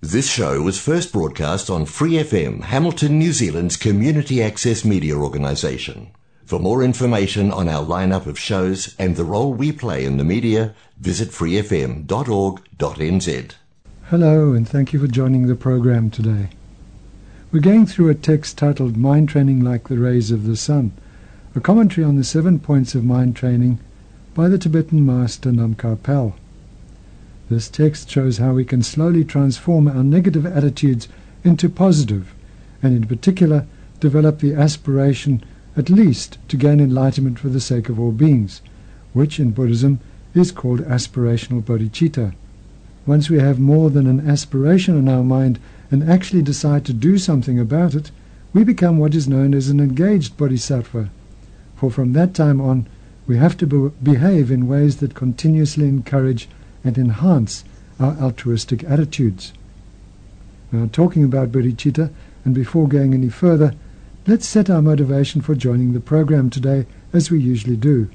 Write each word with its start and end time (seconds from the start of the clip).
This 0.00 0.30
show 0.30 0.62
was 0.62 0.78
first 0.78 1.12
broadcast 1.12 1.68
on 1.68 1.84
Free 1.84 2.12
FM, 2.12 2.62
Hamilton, 2.62 3.18
New 3.18 3.32
Zealand's 3.32 3.76
community 3.76 4.40
access 4.40 4.84
media 4.84 5.16
organisation. 5.16 6.12
For 6.44 6.60
more 6.60 6.84
information 6.84 7.50
on 7.50 7.68
our 7.68 7.84
lineup 7.84 8.26
of 8.26 8.38
shows 8.38 8.94
and 8.96 9.16
the 9.16 9.24
role 9.24 9.52
we 9.52 9.72
play 9.72 10.04
in 10.04 10.16
the 10.16 10.22
media, 10.22 10.72
visit 11.00 11.30
freefm.org.nz. 11.30 12.06
Hello, 14.04 14.52
and 14.52 14.68
thank 14.68 14.92
you 14.92 15.00
for 15.00 15.08
joining 15.08 15.48
the 15.48 15.56
program 15.56 16.10
today. 16.10 16.50
We're 17.50 17.58
going 17.58 17.84
through 17.84 18.10
a 18.10 18.14
text 18.14 18.56
titled 18.56 18.96
Mind 18.96 19.28
Training 19.28 19.64
Like 19.64 19.88
the 19.88 19.98
Rays 19.98 20.30
of 20.30 20.46
the 20.46 20.54
Sun, 20.54 20.92
a 21.56 21.60
commentary 21.60 22.04
on 22.04 22.14
the 22.14 22.22
seven 22.22 22.60
points 22.60 22.94
of 22.94 23.02
mind 23.02 23.34
training 23.34 23.80
by 24.32 24.46
the 24.46 24.58
Tibetan 24.58 25.04
master 25.04 25.50
Namkha 25.50 26.00
Pel. 26.04 26.36
This 27.48 27.68
text 27.68 28.10
shows 28.10 28.38
how 28.38 28.52
we 28.52 28.64
can 28.64 28.82
slowly 28.82 29.24
transform 29.24 29.88
our 29.88 30.04
negative 30.04 30.44
attitudes 30.44 31.08
into 31.44 31.70
positive, 31.70 32.34
and 32.82 32.94
in 32.94 33.06
particular 33.06 33.66
develop 34.00 34.40
the 34.40 34.54
aspiration 34.54 35.42
at 35.76 35.88
least 35.88 36.36
to 36.48 36.56
gain 36.56 36.80
enlightenment 36.80 37.38
for 37.38 37.48
the 37.48 37.60
sake 37.60 37.88
of 37.88 37.98
all 37.98 38.12
beings, 38.12 38.60
which 39.12 39.40
in 39.40 39.52
Buddhism 39.52 40.00
is 40.34 40.52
called 40.52 40.80
aspirational 40.80 41.62
bodhicitta. 41.62 42.34
Once 43.06 43.30
we 43.30 43.38
have 43.38 43.58
more 43.58 43.88
than 43.88 44.06
an 44.06 44.28
aspiration 44.28 44.98
in 44.98 45.08
our 45.08 45.24
mind 45.24 45.58
and 45.90 46.02
actually 46.02 46.42
decide 46.42 46.84
to 46.84 46.92
do 46.92 47.16
something 47.16 47.58
about 47.58 47.94
it, 47.94 48.10
we 48.52 48.62
become 48.62 48.98
what 48.98 49.14
is 49.14 49.26
known 49.26 49.54
as 49.54 49.70
an 49.70 49.80
engaged 49.80 50.36
bodhisattva. 50.36 51.08
For 51.76 51.90
from 51.90 52.12
that 52.12 52.34
time 52.34 52.60
on, 52.60 52.86
we 53.26 53.38
have 53.38 53.56
to 53.58 53.66
be- 53.66 53.90
behave 54.02 54.50
in 54.50 54.68
ways 54.68 54.96
that 54.96 55.14
continuously 55.14 55.88
encourage 55.88 56.48
and 56.88 56.98
enhance 56.98 57.64
our 58.00 58.16
altruistic 58.16 58.82
attitudes. 58.84 59.52
Now, 60.72 60.88
talking 60.90 61.22
about 61.22 61.52
bodhicitta, 61.52 62.10
and 62.44 62.54
before 62.54 62.88
going 62.88 63.14
any 63.14 63.28
further, 63.28 63.74
let's 64.26 64.48
set 64.48 64.70
our 64.70 64.82
motivation 64.82 65.40
for 65.40 65.54
joining 65.54 65.92
the 65.92 66.00
program 66.00 66.50
today 66.50 66.86
as 67.12 67.30
we 67.30 67.40
usually 67.40 67.76
do. 67.76 68.08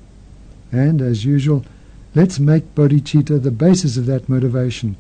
And, 0.71 1.01
as 1.01 1.23
usual, 1.23 1.65
let's 2.15 2.39
make 2.39 2.75
bodhicitta 2.75 3.41
the 3.41 3.51
basis 3.51 3.95
of 3.95 4.07
that 4.07 4.27
motivation, 4.27 4.97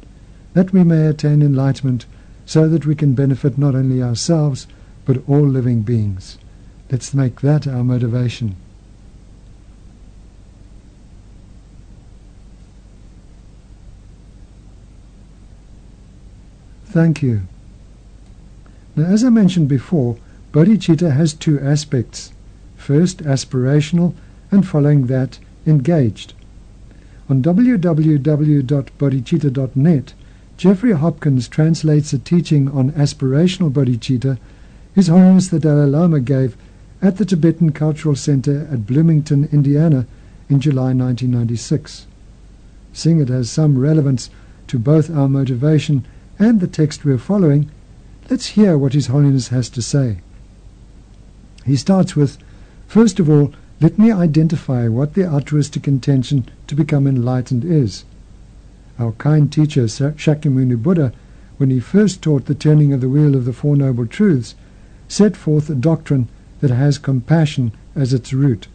that 0.53 0.71
we 0.71 0.83
may 0.83 1.07
attain 1.07 1.41
enlightenment 1.41 2.05
so 2.45 2.67
that 2.69 2.85
we 2.85 2.95
can 2.95 3.13
benefit 3.13 3.57
not 3.57 3.73
only 3.73 4.03
ourselves, 4.03 4.67
but 5.05 5.23
all 5.27 5.47
living 5.47 5.81
beings. 5.81 6.37
Let's 6.91 7.13
make 7.13 7.41
that 7.41 7.67
our 7.67 7.83
motivation. 7.83 8.55
Thank 16.93 17.23
you. 17.23 17.41
Now, 18.95 19.05
as 19.05 19.23
I 19.23 19.29
mentioned 19.29 19.67
before, 19.67 20.17
bodhicitta 20.51 21.15
has 21.15 21.33
two 21.33 21.59
aspects. 21.59 22.31
First, 22.77 23.23
aspirational, 23.23 24.13
and 24.51 24.67
following 24.67 25.07
that, 25.07 25.39
engaged. 25.65 26.33
On 27.27 27.41
www.bodhicitta.net, 27.41 30.13
Jeffrey 30.55 30.91
Hopkins 30.91 31.47
translates 31.47 32.13
a 32.13 32.19
teaching 32.19 32.69
on 32.69 32.91
aspirational 32.91 33.71
bodhicitta 33.71 34.37
His 34.93 35.07
Holiness 35.07 35.47
the 35.47 35.59
Dalai 35.59 35.87
Lama 35.87 36.19
gave 36.19 36.55
at 37.01 37.17
the 37.17 37.25
Tibetan 37.25 37.71
Cultural 37.71 38.15
Center 38.15 38.67
at 38.71 38.85
Bloomington, 38.85 39.49
Indiana 39.51 40.05
in 40.47 40.59
July 40.59 40.93
1996. 40.93 42.05
Seeing 42.93 43.19
it 43.19 43.29
has 43.29 43.49
some 43.49 43.79
relevance 43.79 44.29
to 44.67 44.77
both 44.77 45.09
our 45.09 45.27
motivation 45.27 46.05
and 46.39 46.59
the 46.59 46.67
text 46.67 47.05
we 47.05 47.13
are 47.13 47.17
following, 47.17 47.69
let's 48.29 48.47
hear 48.47 48.77
what 48.77 48.93
His 48.93 49.07
Holiness 49.07 49.49
has 49.49 49.69
to 49.69 49.81
say. 49.81 50.19
He 51.65 51.75
starts 51.75 52.15
with, 52.15 52.37
First 52.87 53.19
of 53.19 53.29
all, 53.29 53.53
let 53.81 53.97
me 53.97 54.11
identify 54.11 54.87
what 54.87 55.13
the 55.13 55.25
altruistic 55.25 55.87
intention 55.87 56.49
to 56.67 56.75
become 56.75 57.07
enlightened 57.07 57.65
is. 57.65 58.05
Our 58.99 59.13
kind 59.13 59.51
teacher 59.51 59.85
Shakyamuni 59.85 60.81
Buddha, 60.81 61.11
when 61.57 61.69
he 61.69 61.79
first 61.79 62.21
taught 62.21 62.45
the 62.45 62.55
turning 62.55 62.93
of 62.93 63.01
the 63.01 63.09
wheel 63.09 63.35
of 63.35 63.45
the 63.45 63.53
Four 63.53 63.75
Noble 63.75 64.05
Truths, 64.05 64.55
set 65.07 65.35
forth 65.35 65.69
a 65.69 65.75
doctrine 65.75 66.27
that 66.61 66.71
has 66.71 66.97
compassion 66.97 67.71
as 67.95 68.13
its 68.13 68.31
root. 68.33 68.67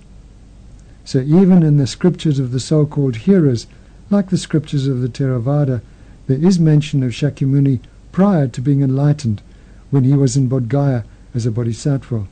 So 1.04 1.20
even 1.20 1.62
in 1.62 1.76
the 1.76 1.86
scriptures 1.86 2.38
of 2.38 2.50
the 2.52 2.60
so-called 2.60 3.16
hearers, 3.16 3.66
like 4.10 4.30
the 4.30 4.36
scriptures 4.36 4.86
of 4.86 5.00
the 5.00 5.08
Theravada, 5.08 5.80
there 6.28 6.38
is 6.38 6.60
mention 6.60 7.02
of 7.02 7.10
Shakyamuni 7.10 7.80
prior 8.12 8.46
to 8.46 8.60
being 8.60 8.82
enlightened, 8.82 9.42
when 9.90 10.04
he 10.04 10.12
was 10.12 10.36
in 10.36 10.48
Bodh 10.48 10.68
Gaya 10.68 11.02
as 11.34 11.46
a 11.46 11.50
bodhisattva. 11.50 12.26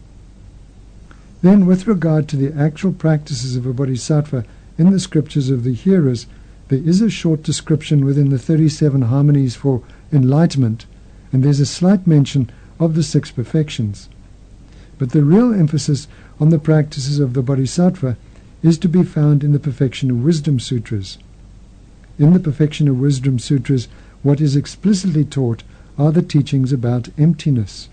Then, 1.42 1.66
with 1.66 1.86
regard 1.86 2.28
to 2.28 2.36
the 2.36 2.52
actual 2.52 2.92
practices 2.92 3.56
of 3.56 3.66
a 3.66 3.72
bodhisattva 3.72 4.44
in 4.78 4.90
the 4.90 5.00
scriptures 5.00 5.48
of 5.48 5.64
the 5.64 5.72
hearers, 5.72 6.26
there 6.68 6.80
is 6.80 7.00
a 7.00 7.08
short 7.08 7.42
description 7.42 8.04
within 8.04 8.30
the 8.30 8.38
37 8.38 9.02
harmonies 9.02 9.56
for 9.56 9.82
enlightenment, 10.12 10.86
and 11.32 11.42
there's 11.42 11.60
a 11.60 11.66
slight 11.66 12.06
mention 12.06 12.50
of 12.78 12.94
the 12.94 13.02
six 13.02 13.30
perfections. 13.30 14.08
But 14.98 15.10
the 15.10 15.24
real 15.24 15.54
emphasis 15.54 16.08
on 16.38 16.50
the 16.50 16.58
practices 16.58 17.18
of 17.18 17.32
the 17.32 17.42
bodhisattva 17.42 18.16
is 18.62 18.78
to 18.78 18.88
be 18.88 19.02
found 19.02 19.44
in 19.44 19.52
the 19.52 19.58
Perfection 19.58 20.10
of 20.10 20.24
Wisdom 20.24 20.58
Sutras. 20.58 21.18
In 22.18 22.32
the 22.32 22.40
Perfection 22.40 22.88
of 22.88 22.98
Wisdom 22.98 23.38
Sutras, 23.38 23.88
what 24.22 24.40
is 24.40 24.56
explicitly 24.56 25.24
taught 25.24 25.62
are 25.98 26.10
the 26.10 26.22
teachings 26.22 26.72
about 26.72 27.10
emptiness. 27.18 27.90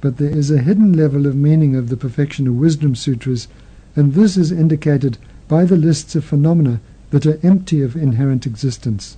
But 0.00 0.16
there 0.16 0.30
is 0.30 0.50
a 0.50 0.58
hidden 0.58 0.92
level 0.92 1.26
of 1.26 1.36
meaning 1.36 1.76
of 1.76 1.88
the 1.88 1.96
Perfection 1.96 2.48
of 2.48 2.56
Wisdom 2.56 2.96
Sutras, 2.96 3.46
and 3.94 4.14
this 4.14 4.36
is 4.36 4.50
indicated 4.50 5.16
by 5.46 5.64
the 5.64 5.76
lists 5.76 6.16
of 6.16 6.24
phenomena 6.24 6.80
that 7.10 7.24
are 7.24 7.38
empty 7.42 7.82
of 7.82 7.94
inherent 7.94 8.46
existence. 8.46 9.16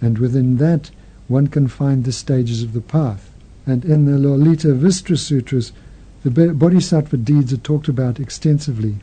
And 0.00 0.18
within 0.18 0.58
that, 0.58 0.90
one 1.26 1.48
can 1.48 1.66
find 1.66 2.04
the 2.04 2.12
stages 2.12 2.62
of 2.62 2.74
the 2.74 2.80
path. 2.80 3.32
And 3.66 3.84
in 3.84 4.04
the 4.04 4.18
Lalita 4.18 4.68
Vistara 4.68 5.18
Sutras, 5.18 5.72
the 6.22 6.30
Bodhisattva 6.30 7.16
deeds 7.16 7.52
are 7.52 7.58
talked 7.58 7.88
about 7.88 8.20
extensively. 8.20 8.96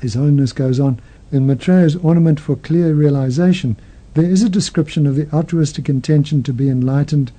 His 0.00 0.14
Holiness 0.14 0.52
goes 0.52 0.78
on, 0.78 1.00
in 1.32 1.46
Maitreya's 1.46 1.96
Ornament 1.96 2.38
for 2.38 2.56
Clear 2.56 2.94
Realization, 2.94 3.76
there 4.14 4.24
is 4.24 4.42
a 4.42 4.48
description 4.48 5.06
of 5.06 5.16
the 5.16 5.28
altruistic 5.32 5.88
intention 5.88 6.42
to 6.44 6.52
be 6.52 6.68
enlightened 6.68 7.32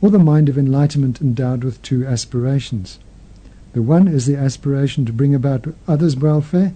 or 0.00 0.10
the 0.10 0.18
mind 0.18 0.48
of 0.48 0.58
enlightenment 0.58 1.20
endowed 1.20 1.64
with 1.64 1.82
two 1.82 2.06
aspirations. 2.06 2.98
The 3.72 3.82
one 3.82 4.08
is 4.08 4.26
the 4.26 4.36
aspiration 4.36 5.04
to 5.06 5.12
bring 5.12 5.34
about 5.34 5.74
others' 5.86 6.16
welfare, 6.16 6.72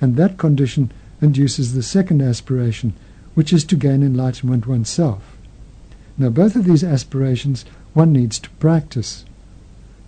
and 0.00 0.16
that 0.16 0.38
condition 0.38 0.92
induces 1.20 1.72
the 1.72 1.82
second 1.82 2.22
aspiration, 2.22 2.92
which 3.34 3.52
is 3.52 3.64
to 3.64 3.76
gain 3.76 4.02
enlightenment 4.02 4.66
oneself. 4.66 5.36
Now, 6.16 6.28
both 6.28 6.54
of 6.54 6.64
these 6.64 6.84
aspirations 6.84 7.64
one 7.92 8.12
needs 8.12 8.38
to 8.40 8.50
practice. 8.50 9.24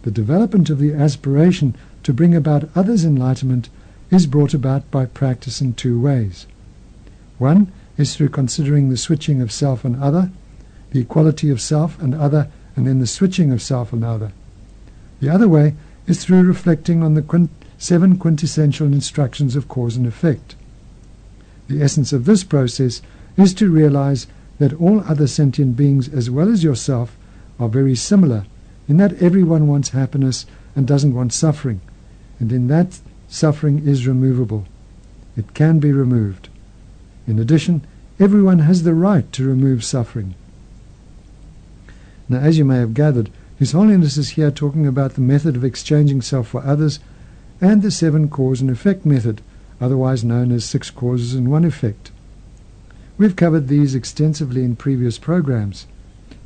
The 0.02 0.10
development 0.10 0.70
of 0.70 0.78
the 0.78 0.92
aspiration 0.92 1.74
to 2.02 2.12
bring 2.12 2.34
about 2.34 2.68
others' 2.76 3.04
enlightenment 3.04 3.68
is 4.10 4.26
brought 4.26 4.54
about 4.54 4.90
by 4.90 5.06
practice 5.06 5.60
in 5.60 5.74
two 5.74 6.00
ways. 6.00 6.46
One 7.38 7.72
is 7.98 8.14
through 8.14 8.30
considering 8.30 8.88
the 8.88 8.96
switching 8.96 9.40
of 9.40 9.52
self 9.52 9.84
and 9.84 10.02
other, 10.02 10.30
the 10.90 11.00
equality 11.00 11.50
of 11.50 11.60
self 11.60 12.00
and 12.00 12.14
other, 12.14 12.48
and 12.74 12.86
then 12.86 13.00
the 13.00 13.06
switching 13.06 13.52
of 13.52 13.62
self 13.62 13.92
and 13.92 14.04
other. 14.04 14.32
The 15.20 15.28
other 15.28 15.48
way 15.48 15.74
is 16.06 16.24
through 16.24 16.42
reflecting 16.42 17.02
on 17.02 17.14
the 17.14 17.48
seven 17.78 18.18
quintessential 18.18 18.86
instructions 18.86 19.56
of 19.56 19.68
cause 19.68 19.96
and 19.96 20.06
effect. 20.06 20.54
The 21.68 21.82
essence 21.82 22.12
of 22.12 22.24
this 22.24 22.44
process 22.44 23.02
is 23.36 23.52
to 23.54 23.70
realize 23.70 24.26
that 24.58 24.74
all 24.74 25.00
other 25.00 25.26
sentient 25.26 25.76
beings, 25.76 26.08
as 26.08 26.30
well 26.30 26.50
as 26.50 26.64
yourself, 26.64 27.16
are 27.59 27.68
very 27.68 27.97
similar 27.97 28.47
in 28.88 28.98
that 28.98 29.20
everyone 29.20 29.66
wants 29.66 29.91
happiness 29.91 30.47
and 30.74 30.86
doesn't 30.86 31.14
want 31.14 31.32
suffering, 31.32 31.80
and 32.38 32.52
in 32.52 32.68
that 32.68 33.00
suffering 33.36 33.86
is 33.86 34.06
removable. 34.06 34.65
It 35.36 35.53
can 35.53 35.78
be 35.78 35.92
removed. 35.92 36.48
In 37.27 37.38
addition, 37.38 37.86
everyone 38.18 38.60
has 38.60 38.83
the 38.83 38.94
right 38.94 39.30
to 39.33 39.47
remove 39.47 39.84
suffering. 39.84 40.34
Now, 42.30 42.38
as 42.38 42.56
you 42.56 42.65
may 42.65 42.78
have 42.78 42.94
gathered, 42.94 43.30
His 43.59 43.72
Holiness 43.72 44.16
is 44.16 44.30
here 44.30 44.50
talking 44.50 44.86
about 44.86 45.15
the 45.15 45.21
method 45.21 45.54
of 45.54 45.65
exchanging 45.65 46.22
self 46.22 46.48
for 46.48 46.65
others 46.65 46.98
and 47.60 47.83
the 47.83 47.91
seven 47.91 48.28
cause 48.28 48.62
and 48.62 48.71
effect 48.71 49.04
method, 49.04 49.42
otherwise 49.83 50.24
known 50.24 50.50
as 50.50 50.65
six 50.65 50.91
causes 50.91 51.34
and 51.34 51.50
one 51.50 51.65
effect. 51.65 52.10
We've 53.18 53.36
covered 53.36 53.68
these 53.68 53.94
extensively 53.94 54.65
in 54.65 54.77
previous 54.77 55.18
programs. 55.18 55.86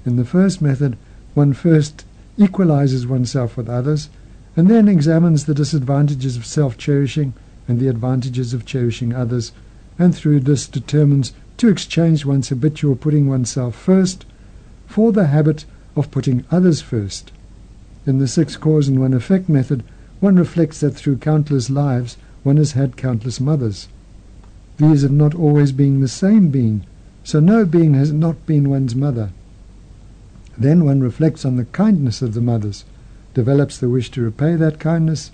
In 0.04 0.16
the 0.16 0.25
first 0.25 0.60
method, 0.60 0.96
one 1.34 1.52
first 1.52 2.04
equalizes 2.37 3.06
oneself 3.06 3.56
with 3.56 3.69
others 3.69 4.08
and 4.56 4.69
then 4.69 4.88
examines 4.88 5.44
the 5.44 5.55
disadvantages 5.55 6.37
of 6.37 6.44
self-cherishing 6.47 7.32
and 7.69 7.79
the 7.79 7.88
advantages 7.88 8.52
of 8.52 8.67
cherishing 8.67 9.14
others, 9.14 9.52
and 9.99 10.14
through 10.14 10.41
this 10.41 10.67
determines 10.67 11.32
to 11.56 11.69
exchange 11.69 12.25
one's 12.25 12.49
habitual 12.49 12.97
putting 12.97 13.29
oneself 13.29 13.75
first 13.75 14.25
for 14.87 15.12
the 15.12 15.26
habit 15.26 15.64
of 15.94 16.11
putting 16.11 16.44
others 16.50 16.81
first. 16.81 17.32
In 18.06 18.19
the 18.19 18.26
six 18.26 18.56
cause 18.56 18.88
and 18.88 18.99
one 18.99 19.14
effect 19.14 19.49
method, 19.49 19.85
one 20.20 20.37
reflects 20.37 20.81
that 20.81 20.93
through 20.93 21.19
countless 21.19 21.70
lives 21.70 22.17
one 22.43 22.56
has 22.56 22.73
had 22.73 22.97
countless 22.97 23.41
mothers. 23.41 23.88
These 24.79 25.02
have 25.02 25.12
not 25.12 25.35
always 25.35 25.73
been 25.73 26.00
the 26.00 26.08
same 26.08 26.49
being, 26.49 26.87
so 27.23 27.38
no 27.38 27.64
being 27.67 27.94
has 27.94 28.12
not 28.12 28.47
been 28.47 28.70
one's 28.70 28.94
mother. 28.94 29.31
Then 30.56 30.85
one 30.85 31.00
reflects 31.00 31.44
on 31.44 31.56
the 31.56 31.67
kindness 31.67 32.23
of 32.23 32.35
the 32.35 32.41
mothers, 32.41 32.85
develops 33.34 33.78
the 33.78 33.88
wish 33.88 34.10
to 34.10 34.22
repay 34.22 34.56
that 34.56 34.80
kindness, 34.80 35.30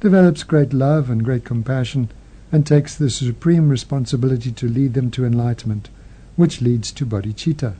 develops 0.00 0.42
great 0.42 0.72
love 0.72 1.10
and 1.10 1.24
great 1.24 1.44
compassion, 1.44 2.10
and 2.50 2.66
takes 2.66 2.94
the 2.94 3.10
supreme 3.10 3.68
responsibility 3.68 4.50
to 4.52 4.68
lead 4.68 4.94
them 4.94 5.10
to 5.10 5.24
enlightenment, 5.24 5.88
which 6.36 6.62
leads 6.62 6.92
to 6.92 7.04
bodhicitta. 7.06 7.74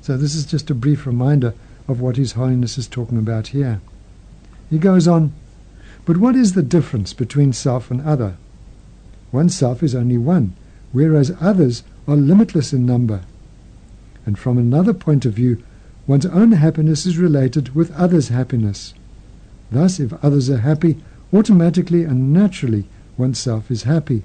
So 0.00 0.16
this 0.16 0.34
is 0.34 0.44
just 0.46 0.70
a 0.70 0.74
brief 0.74 1.06
reminder 1.06 1.54
of 1.86 2.00
what 2.00 2.16
His 2.16 2.32
Holiness 2.32 2.78
is 2.78 2.86
talking 2.86 3.18
about 3.18 3.48
here. 3.48 3.80
He 4.70 4.78
goes 4.78 5.08
on, 5.08 5.32
but 6.04 6.18
what 6.18 6.36
is 6.36 6.52
the 6.52 6.62
difference 6.62 7.12
between 7.12 7.52
self 7.52 7.90
and 7.90 8.00
other? 8.02 8.36
One 9.30 9.48
self 9.48 9.82
is 9.82 9.94
only 9.94 10.18
one, 10.18 10.54
whereas 10.92 11.36
others 11.40 11.82
are 12.06 12.16
limitless 12.16 12.72
in 12.72 12.86
number. 12.86 13.22
And 14.24 14.38
from 14.38 14.58
another 14.58 14.94
point 14.94 15.24
of 15.26 15.34
view, 15.34 15.62
one's 16.08 16.26
own 16.26 16.52
happiness 16.52 17.06
is 17.06 17.18
related 17.18 17.74
with 17.74 17.94
others' 17.94 18.30
happiness. 18.30 18.94
Thus, 19.70 20.00
if 20.00 20.12
others 20.24 20.48
are 20.48 20.58
happy, 20.58 20.96
automatically 21.32 22.02
and 22.02 22.32
naturally 22.32 22.86
oneself 23.18 23.70
is 23.70 23.82
happy. 23.82 24.22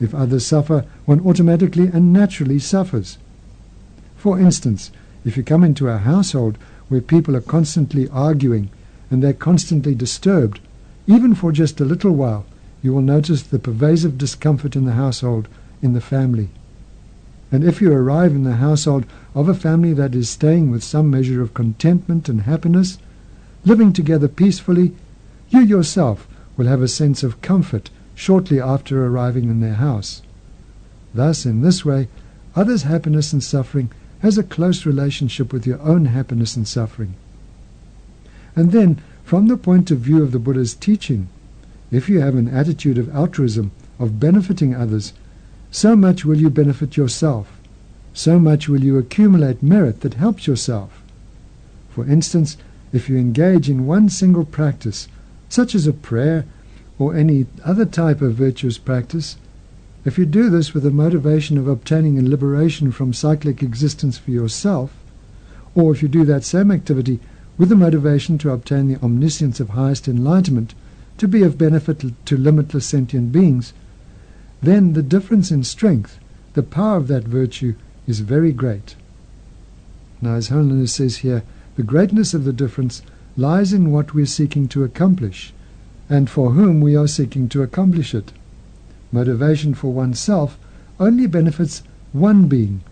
If 0.00 0.14
others 0.14 0.46
suffer, 0.46 0.84
one 1.06 1.20
automatically 1.26 1.88
and 1.88 2.12
naturally 2.12 2.60
suffers. 2.60 3.18
For 4.16 4.38
instance, 4.38 4.92
if 5.24 5.36
you 5.36 5.42
come 5.42 5.64
into 5.64 5.88
a 5.88 5.98
household 5.98 6.56
where 6.88 7.00
people 7.00 7.34
are 7.34 7.40
constantly 7.40 8.08
arguing 8.10 8.70
and 9.10 9.20
they're 9.20 9.32
constantly 9.32 9.96
disturbed, 9.96 10.60
even 11.08 11.34
for 11.34 11.50
just 11.50 11.80
a 11.80 11.84
little 11.84 12.12
while, 12.12 12.46
you 12.82 12.94
will 12.94 13.02
notice 13.02 13.42
the 13.42 13.58
pervasive 13.58 14.16
discomfort 14.16 14.76
in 14.76 14.84
the 14.84 14.92
household, 14.92 15.48
in 15.82 15.92
the 15.92 16.00
family. 16.00 16.50
And 17.52 17.64
if 17.64 17.80
you 17.80 17.92
arrive 17.92 18.32
in 18.32 18.44
the 18.44 18.56
household 18.56 19.06
of 19.34 19.48
a 19.48 19.54
family 19.54 19.92
that 19.94 20.14
is 20.14 20.28
staying 20.28 20.70
with 20.70 20.84
some 20.84 21.10
measure 21.10 21.42
of 21.42 21.54
contentment 21.54 22.28
and 22.28 22.42
happiness, 22.42 22.98
living 23.64 23.92
together 23.92 24.28
peacefully, 24.28 24.92
you 25.48 25.60
yourself 25.60 26.28
will 26.56 26.66
have 26.66 26.82
a 26.82 26.88
sense 26.88 27.22
of 27.22 27.40
comfort 27.40 27.90
shortly 28.14 28.60
after 28.60 29.04
arriving 29.04 29.44
in 29.44 29.60
their 29.60 29.74
house. 29.74 30.22
Thus, 31.12 31.44
in 31.44 31.62
this 31.62 31.84
way, 31.84 32.08
others' 32.54 32.84
happiness 32.84 33.32
and 33.32 33.42
suffering 33.42 33.90
has 34.20 34.38
a 34.38 34.42
close 34.42 34.86
relationship 34.86 35.52
with 35.52 35.66
your 35.66 35.80
own 35.80 36.04
happiness 36.04 36.54
and 36.56 36.68
suffering. 36.68 37.14
And 38.54 38.72
then, 38.72 39.00
from 39.24 39.48
the 39.48 39.56
point 39.56 39.90
of 39.90 39.98
view 39.98 40.22
of 40.22 40.32
the 40.32 40.38
Buddha's 40.38 40.74
teaching, 40.74 41.28
if 41.90 42.08
you 42.08 42.20
have 42.20 42.36
an 42.36 42.48
attitude 42.48 42.98
of 42.98 43.14
altruism, 43.14 43.72
of 43.98 44.20
benefiting 44.20 44.74
others, 44.74 45.12
so 45.70 45.94
much 45.94 46.24
will 46.24 46.38
you 46.38 46.50
benefit 46.50 46.96
yourself, 46.96 47.58
so 48.12 48.38
much 48.38 48.68
will 48.68 48.82
you 48.82 48.98
accumulate 48.98 49.62
merit 49.62 50.00
that 50.00 50.14
helps 50.14 50.46
yourself. 50.46 51.02
For 51.90 52.04
instance, 52.06 52.56
if 52.92 53.08
you 53.08 53.16
engage 53.16 53.70
in 53.70 53.86
one 53.86 54.08
single 54.08 54.44
practice, 54.44 55.06
such 55.48 55.74
as 55.74 55.86
a 55.86 55.92
prayer 55.92 56.44
or 56.98 57.14
any 57.14 57.46
other 57.64 57.84
type 57.84 58.20
of 58.20 58.34
virtuous 58.34 58.78
practice, 58.78 59.36
if 60.04 60.18
you 60.18 60.26
do 60.26 60.50
this 60.50 60.74
with 60.74 60.82
the 60.82 60.90
motivation 60.90 61.56
of 61.58 61.68
obtaining 61.68 62.18
a 62.18 62.22
liberation 62.22 62.90
from 62.90 63.12
cyclic 63.12 63.62
existence 63.62 64.18
for 64.18 64.30
yourself, 64.30 64.92
or 65.74 65.92
if 65.92 66.02
you 66.02 66.08
do 66.08 66.24
that 66.24 66.42
same 66.42 66.70
activity 66.70 67.20
with 67.58 67.68
the 67.68 67.76
motivation 67.76 68.38
to 68.38 68.50
obtain 68.50 68.88
the 68.88 69.00
omniscience 69.04 69.60
of 69.60 69.70
highest 69.70 70.08
enlightenment, 70.08 70.74
to 71.18 71.28
be 71.28 71.42
of 71.42 71.58
benefit 71.58 72.02
to 72.24 72.36
limitless 72.36 72.86
sentient 72.86 73.30
beings, 73.30 73.72
then 74.62 74.92
the 74.92 75.02
difference 75.02 75.50
in 75.50 75.64
strength, 75.64 76.18
the 76.54 76.62
power 76.62 76.96
of 76.96 77.08
that 77.08 77.24
virtue, 77.24 77.74
is 78.06 78.20
very 78.20 78.52
great. 78.52 78.96
Now, 80.20 80.34
as 80.34 80.48
Holiness 80.48 80.94
says 80.94 81.18
here, 81.18 81.42
the 81.76 81.82
greatness 81.82 82.34
of 82.34 82.44
the 82.44 82.52
difference 82.52 83.02
lies 83.36 83.72
in 83.72 83.90
what 83.90 84.12
we 84.12 84.22
are 84.22 84.26
seeking 84.26 84.68
to 84.68 84.84
accomplish 84.84 85.54
and 86.10 86.28
for 86.28 86.50
whom 86.50 86.80
we 86.80 86.96
are 86.96 87.06
seeking 87.06 87.48
to 87.48 87.62
accomplish 87.62 88.14
it. 88.14 88.32
Motivation 89.12 89.74
for 89.74 89.92
oneself 89.92 90.58
only 90.98 91.26
benefits 91.26 91.82
one 92.12 92.48
being, 92.48 92.82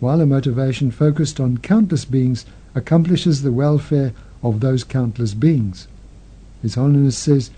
while 0.00 0.20
a 0.20 0.26
motivation 0.26 0.90
focused 0.90 1.40
on 1.40 1.58
countless 1.58 2.04
beings 2.04 2.46
accomplishes 2.74 3.42
the 3.42 3.52
welfare 3.52 4.12
of 4.42 4.60
those 4.60 4.84
countless 4.84 5.34
beings. 5.34 5.88
His 6.62 6.76
Holiness 6.76 7.18
says, 7.18 7.50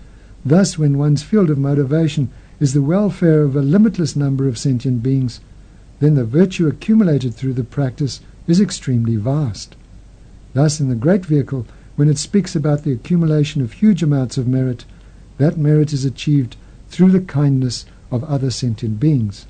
Thus, 0.43 0.77
when 0.77 0.97
one's 0.97 1.21
field 1.21 1.51
of 1.51 1.59
motivation 1.59 2.29
is 2.61 2.73
the 2.73 2.81
welfare 2.81 3.41
of 3.41 3.55
a 3.55 3.61
limitless 3.61 4.15
number 4.15 4.47
of 4.47 4.55
sentient 4.55 5.01
beings, 5.01 5.41
then 5.99 6.13
the 6.13 6.23
virtue 6.23 6.67
accumulated 6.67 7.33
through 7.33 7.53
the 7.53 7.63
practice 7.63 8.21
is 8.47 8.61
extremely 8.61 9.15
vast. 9.15 9.75
Thus, 10.53 10.79
in 10.79 10.87
the 10.87 10.95
Great 10.95 11.25
Vehicle, 11.25 11.65
when 11.95 12.07
it 12.07 12.19
speaks 12.19 12.55
about 12.55 12.83
the 12.83 12.91
accumulation 12.91 13.63
of 13.63 13.73
huge 13.73 14.03
amounts 14.03 14.37
of 14.37 14.47
merit, 14.47 14.85
that 15.39 15.57
merit 15.57 15.91
is 15.91 16.05
achieved 16.05 16.55
through 16.87 17.09
the 17.09 17.19
kindness 17.19 17.85
of 18.11 18.23
other 18.25 18.51
sentient 18.51 18.99
beings. 18.99 19.47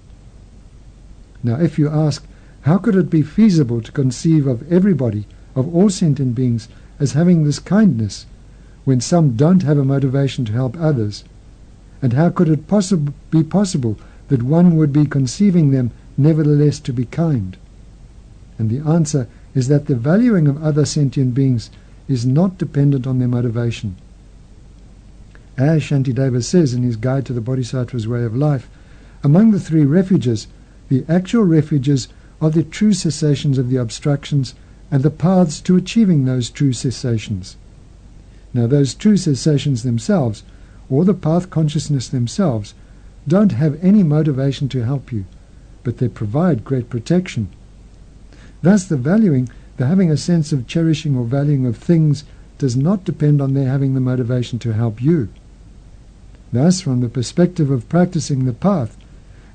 Now, 1.44 1.60
if 1.60 1.78
you 1.78 1.90
ask, 1.90 2.26
how 2.62 2.78
could 2.78 2.96
it 2.96 3.10
be 3.10 3.24
feasible 3.24 3.82
to 3.82 3.92
conceive 3.92 4.48
of 4.48 4.72
everybody, 4.72 5.28
of 5.54 5.74
all 5.76 5.90
sentient 5.90 6.34
beings, 6.34 6.70
as 6.98 7.12
having 7.12 7.44
this 7.44 7.60
kindness, 7.60 8.26
when 8.86 9.02
some 9.02 9.36
don't 9.36 9.64
have 9.64 9.78
a 9.78 9.84
motivation 9.84 10.46
to 10.46 10.54
help 10.54 10.78
others? 10.80 11.26
And 12.02 12.14
how 12.14 12.30
could 12.30 12.50
it 12.50 12.68
possi- 12.68 13.14
be 13.30 13.44
possible 13.44 13.98
that 14.30 14.44
one 14.44 14.76
would 14.78 14.92
be 14.92 15.06
conceiving 15.06 15.72
them 15.72 15.92
nevertheless 16.18 16.80
to 16.82 16.94
be 16.94 17.06
kind? 17.06 17.58
And 18.58 18.70
the 18.70 18.80
answer 18.80 19.28
is 19.54 19.68
that 19.68 19.88
the 19.88 19.96
valuing 19.96 20.48
of 20.48 20.64
other 20.64 20.86
sentient 20.86 21.34
beings 21.34 21.70
is 22.08 22.26
not 22.26 22.58
dependent 22.58 23.06
on 23.06 23.20
their 23.20 23.28
motivation. 23.28 23.96
As 25.58 25.84
Shantideva 25.84 26.44
says 26.44 26.74
in 26.74 26.84
his 26.84 26.96
Guide 26.96 27.26
to 27.26 27.34
the 27.34 27.42
Bodhisattva's 27.42 28.08
Way 28.08 28.24
of 28.24 28.36
Life, 28.36 28.70
among 29.24 29.52
the 29.52 29.60
three 29.60 29.86
refuges, 29.86 30.48
the 30.90 31.06
actual 31.08 31.44
refuges 31.44 32.08
are 32.42 32.50
the 32.50 32.64
true 32.64 32.94
cessations 32.94 33.58
of 33.58 33.70
the 33.70 33.78
obstructions 33.78 34.56
and 34.90 35.04
the 35.04 35.12
paths 35.12 35.62
to 35.62 35.76
achieving 35.76 36.26
those 36.26 36.50
true 36.50 36.74
cessations. 36.74 37.56
Now, 38.54 38.68
those 38.68 38.94
true 38.94 39.18
cessations 39.18 39.84
themselves, 39.84 40.44
or 40.92 41.06
the 41.06 41.14
path 41.14 41.50
consciousness 41.50 42.10
themselves, 42.10 42.74
don't 43.28 43.54
have 43.54 43.82
any 43.84 44.04
motivation 44.04 44.68
to 44.70 44.84
help 44.84 45.12
you, 45.12 45.26
but 45.84 45.98
they 45.98 46.08
provide 46.08 46.66
great 46.66 46.90
protection. 46.90 47.48
Thus, 48.62 48.86
the 48.86 48.98
valuing, 48.98 49.50
the 49.78 49.88
having 49.88 50.12
a 50.12 50.18
sense 50.18 50.52
of 50.52 50.68
cherishing 50.68 51.16
or 51.16 51.24
valuing 51.24 51.66
of 51.66 51.78
things, 51.78 52.26
does 52.58 52.76
not 52.76 53.06
depend 53.06 53.42
on 53.42 53.54
their 53.54 53.70
having 53.70 53.94
the 53.94 54.02
motivation 54.02 54.60
to 54.60 54.74
help 54.74 55.02
you. 55.02 55.30
Thus, 56.52 56.82
from 56.82 57.00
the 57.00 57.10
perspective 57.10 57.72
of 57.72 57.90
practicing 57.90 58.46
the 58.46 58.54
path, 58.54 58.98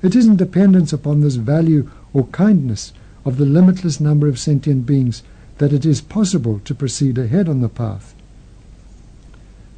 it 0.01 0.15
isn't 0.15 0.37
dependence 0.37 0.91
upon 0.91 1.21
this 1.21 1.35
value 1.35 1.89
or 2.13 2.25
kindness 2.27 2.93
of 3.23 3.37
the 3.37 3.45
limitless 3.45 3.99
number 3.99 4.27
of 4.27 4.39
sentient 4.39 4.85
beings 4.85 5.21
that 5.59 5.73
it 5.73 5.85
is 5.85 6.01
possible 6.01 6.59
to 6.65 6.75
proceed 6.75 7.17
ahead 7.17 7.47
on 7.47 7.61
the 7.61 7.69
path. 7.69 8.15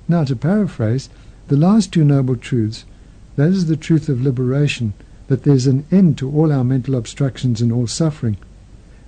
Now, 0.08 0.24
to 0.24 0.36
paraphrase, 0.36 1.10
the 1.50 1.58
last 1.58 1.92
two 1.92 2.04
noble 2.04 2.36
truths, 2.36 2.86
that 3.36 3.50
is 3.50 3.66
the 3.66 3.76
truth 3.76 4.08
of 4.08 4.22
liberation, 4.22 4.94
that 5.28 5.44
there 5.44 5.56
is 5.56 5.66
an 5.66 5.84
end 5.92 6.18
to 6.20 6.30
all 6.32 6.52
our 6.52 6.64
mental 6.64 6.94
obstructions 6.94 7.60
and 7.60 7.72
all 7.72 7.88
suffering, 7.88 8.38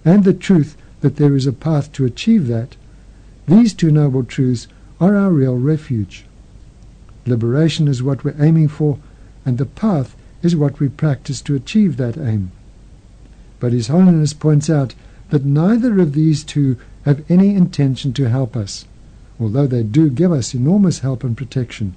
and 0.04 0.24
the 0.24 0.34
truth 0.34 0.76
that 1.02 1.18
there 1.18 1.36
is 1.36 1.46
a 1.46 1.54
path 1.54 1.92
to 1.92 2.04
achieve 2.04 2.48
that, 2.48 2.76
these 3.48 3.74
two 3.74 3.92
noble 3.92 4.24
truths 4.24 4.68
are 5.00 5.16
our 5.16 5.32
real 5.32 5.56
refuge. 5.56 6.26
Liberation 7.28 7.88
is 7.88 8.02
what 8.02 8.24
we're 8.24 8.44
aiming 8.44 8.68
for, 8.68 8.98
and 9.46 9.60
the 9.60 9.66
path 9.66 10.16
is 10.42 10.56
what 10.56 10.80
we 10.80 10.90
practice 10.90 11.42
to 11.42 11.54
achieve 11.54 11.98
that 11.98 12.18
aim. 12.18 12.52
But 13.60 13.74
His 13.74 13.88
Holiness 13.88 14.34
points 14.34 14.68
out 14.68 14.96
that 15.30 15.46
neither 15.46 16.00
of 16.00 16.14
these 16.14 16.44
two 16.44 16.78
have 17.06 17.24
any 17.30 17.54
intention 17.54 18.14
to 18.14 18.30
help 18.30 18.56
us, 18.56 18.86
although 19.40 19.68
they 19.68 19.84
do 19.84 20.10
give 20.10 20.32
us 20.32 20.56
enormous 20.56 21.00
help 21.00 21.24
and 21.24 21.38
protection. 21.38 21.96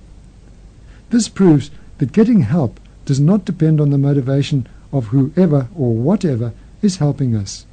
This 1.10 1.28
proves 1.28 1.70
that 1.98 2.12
getting 2.12 2.40
help 2.40 2.80
does 3.04 3.20
not 3.20 3.44
depend 3.44 3.80
on 3.80 3.90
the 3.90 3.98
motivation 3.98 4.66
of 4.92 5.06
whoever 5.06 5.68
or 5.76 5.94
whatever 5.94 6.52
is 6.82 6.96
helping 6.96 7.36
us. 7.36 7.66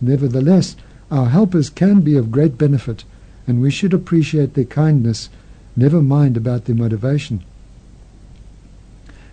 Nevertheless, 0.00 0.76
our 1.10 1.28
helpers 1.28 1.70
can 1.70 2.00
be 2.00 2.16
of 2.16 2.32
great 2.32 2.56
benefit, 2.58 3.04
and 3.46 3.60
we 3.60 3.70
should 3.70 3.92
appreciate 3.92 4.54
their 4.54 4.64
kindness 4.64 5.28
Never 5.76 6.02
mind 6.02 6.36
about 6.36 6.64
their 6.64 6.74
motivation. 6.74 7.42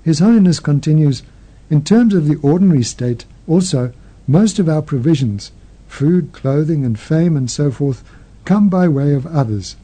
His 0.04 0.20
Holiness 0.20 0.60
continues, 0.60 1.24
in 1.70 1.84
terms 1.84 2.14
of 2.14 2.28
the 2.28 2.38
ordinary 2.42 2.84
state, 2.84 3.26
also, 3.48 3.92
most 4.28 4.60
of 4.60 4.70
our 4.70 4.82
provisions, 4.82 5.52
food, 5.88 6.32
clothing, 6.32 6.86
and 6.86 6.98
fame, 6.98 7.36
and 7.36 7.50
so 7.50 7.72
forth, 7.72 8.04
come 8.46 8.70
by 8.70 8.88
way 8.88 9.14
of 9.14 9.26
others. 9.26 9.76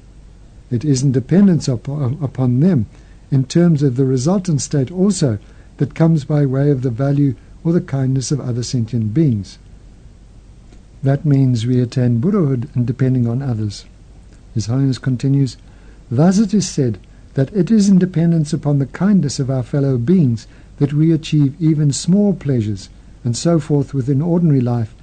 It 0.70 0.86
isn't 0.86 1.12
dependence 1.12 1.68
upon, 1.68 2.18
upon 2.22 2.60
them 2.60 2.86
in 3.34 3.44
terms 3.44 3.82
of 3.82 3.96
the 3.96 4.06
resultant 4.06 4.62
state 4.62 4.92
also 4.92 5.40
that 5.78 5.96
comes 5.96 6.24
by 6.24 6.46
way 6.46 6.70
of 6.70 6.84
the 6.84 6.92
value 6.92 7.34
or 7.63 7.74
the 7.74 7.82
kindness 7.82 8.32
of 8.32 8.40
other 8.40 8.62
sentient 8.62 9.12
beings. 9.12 9.58
That 11.02 11.25
means 11.25 11.66
we 11.66 11.82
attain 11.82 12.20
Buddhahood 12.20 12.70
in 12.75 12.86
depending 12.86 13.28
on 13.28 13.42
others. 13.42 13.86
His 14.54 14.68
Holiness 14.68 15.00
continues, 15.00 15.58
Thus 16.12 16.38
it 16.38 16.54
is 16.54 16.70
said 16.70 17.00
that 17.34 17.52
it 17.56 17.72
is 17.72 17.90
in 17.90 17.98
dependence 17.98 18.54
upon 18.54 18.78
the 18.78 18.86
kindness 18.86 19.40
of 19.40 19.50
our 19.50 19.63
fellow 19.63 19.98
beings 19.98 20.46
that 20.78 20.94
we 20.94 21.12
achieve 21.12 21.60
even 21.60 21.92
small 21.92 22.36
pleasures 22.36 22.88
and 23.24 23.36
so 23.36 23.60
forth 23.60 23.96
within 23.96 24.22
ordinary 24.22 24.62
life, 24.62 24.94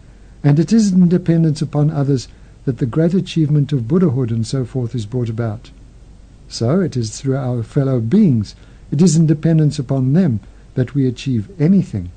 and 0.44 0.60
it 0.60 0.72
is 0.72 0.92
in 0.92 1.08
dependence 1.08 1.60
upon 1.60 1.90
others 1.90 2.28
that 2.64 2.78
the 2.78 2.86
great 2.86 3.12
achievement 3.12 3.72
of 3.72 3.88
Buddhahood 3.88 4.30
and 4.30 4.46
so 4.46 4.64
forth 4.64 4.94
is 4.94 5.04
brought 5.04 5.28
about. 5.28 5.72
So 6.50 6.80
it 6.80 6.96
is 6.96 7.18
through 7.18 7.36
our 7.36 7.62
fellow 7.62 8.00
beings, 8.00 8.56
it 8.90 9.00
is 9.00 9.14
in 9.14 9.26
dependence 9.26 9.78
upon 9.78 10.12
them 10.12 10.40
that 10.74 10.94
we 10.94 11.06
achieve 11.06 11.48
anything. 11.60 12.10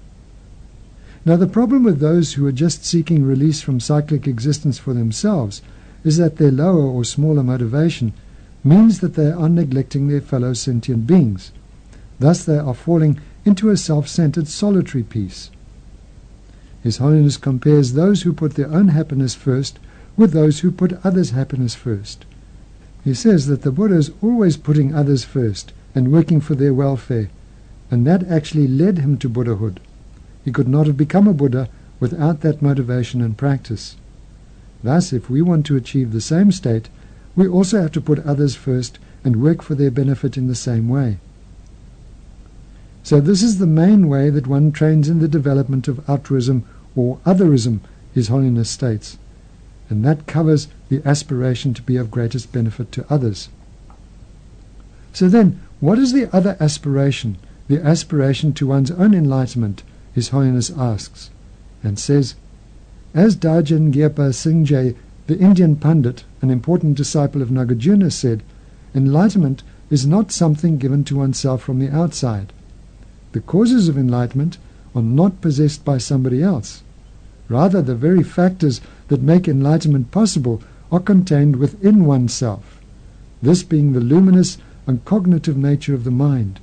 Now 1.23 1.35
the 1.35 1.47
problem 1.47 1.83
with 1.83 1.99
those 1.99 2.33
who 2.33 2.45
are 2.47 2.51
just 2.51 2.83
seeking 2.83 3.23
release 3.23 3.61
from 3.61 3.79
cyclic 3.79 4.27
existence 4.27 4.79
for 4.79 4.93
themselves 4.93 5.61
is 6.03 6.17
that 6.17 6.37
their 6.37 6.51
lower 6.51 6.81
or 6.81 7.05
smaller 7.05 7.43
motivation 7.43 8.11
means 8.63 8.99
that 8.99 9.13
they 9.13 9.31
are 9.31 9.47
neglecting 9.47 10.07
their 10.07 10.19
fellow 10.19 10.53
sentient 10.53 11.05
beings. 11.05 11.51
Thus 12.19 12.43
they 12.43 12.57
are 12.57 12.73
falling 12.73 13.19
into 13.45 13.69
a 13.69 13.77
self-centered 13.77 14.47
solitary 14.47 15.03
peace. 15.03 15.51
His 16.81 16.97
Holiness 16.97 17.37
compares 17.37 17.93
those 17.93 18.23
who 18.23 18.33
put 18.33 18.55
their 18.55 18.71
own 18.71 18.87
happiness 18.87 19.35
first 19.35 19.77
with 20.17 20.31
those 20.31 20.61
who 20.61 20.71
put 20.71 20.99
others' 21.05 21.29
happiness 21.29 21.75
first. 21.75 22.25
He 23.03 23.13
says 23.13 23.47
that 23.47 23.63
the 23.63 23.71
Buddha 23.71 23.95
is 23.95 24.11
always 24.21 24.55
putting 24.55 24.93
others 24.93 25.23
first 25.23 25.73
and 25.93 26.11
working 26.11 26.39
for 26.39 26.55
their 26.55 26.73
welfare, 26.73 27.29
and 27.91 28.07
that 28.07 28.27
actually 28.27 28.67
led 28.67 28.99
him 28.99 29.17
to 29.17 29.29
Buddhahood. 29.29 29.79
He 30.45 30.51
could 30.51 30.67
not 30.67 30.87
have 30.87 30.97
become 30.97 31.27
a 31.27 31.33
Buddha 31.33 31.69
without 31.99 32.41
that 32.41 32.61
motivation 32.61 33.21
and 33.21 33.37
practice. 33.37 33.97
Thus, 34.83 35.13
if 35.13 35.29
we 35.29 35.41
want 35.41 35.65
to 35.67 35.75
achieve 35.75 36.11
the 36.11 36.21
same 36.21 36.51
state, 36.51 36.89
we 37.35 37.47
also 37.47 37.81
have 37.81 37.91
to 37.93 38.01
put 38.01 38.19
others 38.19 38.55
first 38.55 38.99
and 39.23 39.41
work 39.41 39.61
for 39.61 39.75
their 39.75 39.91
benefit 39.91 40.37
in 40.37 40.47
the 40.47 40.55
same 40.55 40.89
way. 40.89 41.17
So 43.03 43.19
this 43.19 43.43
is 43.43 43.59
the 43.59 43.67
main 43.67 44.07
way 44.07 44.29
that 44.29 44.47
one 44.47 44.71
trains 44.71 45.09
in 45.09 45.19
the 45.19 45.27
development 45.27 45.87
of 45.87 46.07
altruism 46.09 46.65
or 46.95 47.17
otherism, 47.25 47.81
His 48.13 48.29
Holiness 48.29 48.69
states, 48.69 49.17
and 49.89 50.03
that 50.05 50.27
covers 50.27 50.67
the 50.89 51.01
aspiration 51.05 51.73
to 51.73 51.81
be 51.81 51.97
of 51.97 52.11
greatest 52.11 52.51
benefit 52.51 52.91
to 52.91 53.05
others. 53.09 53.49
So 55.13 55.29
then, 55.29 55.61
what 55.79 55.99
is 55.99 56.13
the 56.13 56.33
other 56.35 56.57
aspiration, 56.59 57.37
the 57.67 57.81
aspiration 57.81 58.53
to 58.53 58.67
one's 58.67 58.91
own 58.91 59.13
enlightenment, 59.13 59.83
His 60.13 60.29
Holiness 60.29 60.71
asks, 60.71 61.29
and 61.83 61.99
says, 61.99 62.35
As 63.13 63.35
Dajen 63.35 63.93
Gyapa 63.93 64.33
Singje, 64.33 64.95
the 65.27 65.39
Indian 65.39 65.75
pundit, 65.75 66.23
an 66.41 66.49
important 66.49 66.97
disciple 66.97 67.41
of 67.41 67.49
Nagarjuna, 67.49 68.11
said, 68.11 68.43
enlightenment 68.95 69.63
is 69.89 70.05
not 70.05 70.31
something 70.31 70.77
given 70.77 71.03
to 71.05 71.17
oneself 71.17 71.61
from 71.61 71.79
the 71.79 71.89
outside. 71.89 72.51
The 73.31 73.41
causes 73.41 73.87
of 73.87 73.97
enlightenment 73.97 74.57
are 74.95 75.01
not 75.01 75.41
possessed 75.41 75.85
by 75.85 75.97
somebody 75.97 76.41
else. 76.41 76.83
Rather, 77.49 77.81
the 77.81 77.95
very 77.95 78.23
factors 78.23 78.81
that 79.13 79.21
make 79.21 79.47
enlightenment 79.47 80.09
possible 80.09 80.59
are 80.91 80.99
contained 80.99 81.57
within 81.57 82.03
oneself, 82.03 82.81
this 83.43 83.61
being 83.61 83.93
the 83.93 83.99
luminous 83.99 84.57
and 84.87 85.05
cognitive 85.05 85.55
nature 85.55 85.93
of 85.93 86.03
the 86.03 86.09
mind, 86.09 86.59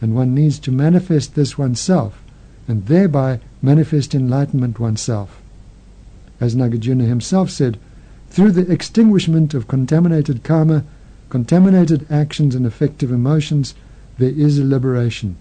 and 0.00 0.14
one 0.14 0.34
needs 0.34 0.58
to 0.58 0.72
manifest 0.72 1.34
this 1.34 1.58
oneself, 1.58 2.22
and 2.66 2.86
thereby 2.86 3.38
manifest 3.60 4.14
enlightenment 4.14 4.80
oneself. 4.80 5.42
As 6.40 6.56
Nagarjuna 6.56 7.06
himself 7.06 7.50
said, 7.50 7.78
through 8.30 8.52
the 8.52 8.72
extinguishment 8.72 9.52
of 9.52 9.68
contaminated 9.68 10.42
karma, 10.42 10.84
contaminated 11.28 12.06
actions 12.10 12.54
and 12.54 12.64
afflictive 12.64 13.12
emotions, 13.12 13.74
there 14.16 14.30
is 14.30 14.58
a 14.58 14.64
liberation. 14.64 15.36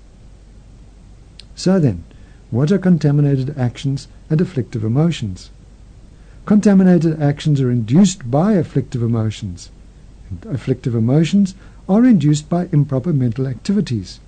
So 1.56 1.80
then, 1.80 2.04
what 2.52 2.70
are 2.70 2.78
contaminated 2.78 3.58
actions 3.58 4.10
and 4.30 4.42
afflictive 4.42 4.84
emotions? 4.84 5.52
Contaminated 6.50 7.22
actions 7.22 7.62
are 7.62 7.70
induced 7.70 8.32
by 8.32 8.54
afflictive 8.54 9.04
emotions. 9.04 9.70
And 10.32 10.44
afflictive 10.52 10.96
emotions 10.96 11.54
are 11.88 12.04
induced 12.04 12.50
by 12.50 12.70
improper 12.72 13.14
mental 13.14 13.46
activities. 13.46 14.20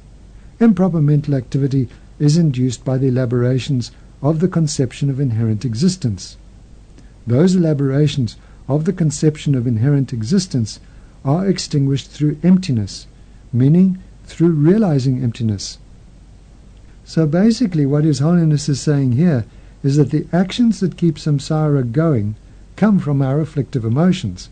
Improper 0.59 1.01
mental 1.01 1.33
activity 1.33 1.89
is 2.19 2.37
induced 2.37 2.85
by 2.85 2.99
the 2.99 3.07
elaborations 3.07 3.89
of 4.21 4.39
the 4.39 4.47
conception 4.47 5.09
of 5.09 5.19
inherent 5.19 5.65
existence. 5.65 6.37
Those 7.25 7.55
elaborations 7.55 8.35
of 8.67 8.85
the 8.85 8.93
conception 8.93 9.55
of 9.55 9.65
inherent 9.65 10.13
existence 10.13 10.79
are 11.25 11.47
extinguished 11.47 12.11
through 12.11 12.37
emptiness, 12.43 13.07
meaning 13.51 13.97
through 14.25 14.51
realizing 14.51 15.23
emptiness. 15.23 15.79
So 17.03 17.25
basically, 17.25 17.87
what 17.87 18.03
His 18.03 18.19
Holiness 18.19 18.69
is 18.69 18.79
saying 18.79 19.13
here 19.13 19.43
is 19.83 19.97
that 19.97 20.11
the 20.11 20.27
actions 20.31 20.79
that 20.79 20.97
keep 20.97 21.15
samsara 21.15 21.91
going 21.91 22.35
come 22.75 22.99
from 22.99 23.21
our 23.21 23.39
afflictive 23.39 23.83
emotions, 23.83 24.49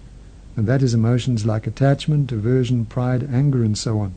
and 0.56 0.68
that 0.68 0.82
is 0.82 0.94
emotions 0.94 1.46
like 1.46 1.68
attachment, 1.68 2.32
aversion, 2.32 2.86
pride, 2.86 3.28
anger, 3.32 3.64
and 3.64 3.78
so 3.78 4.00
on. 4.00 4.14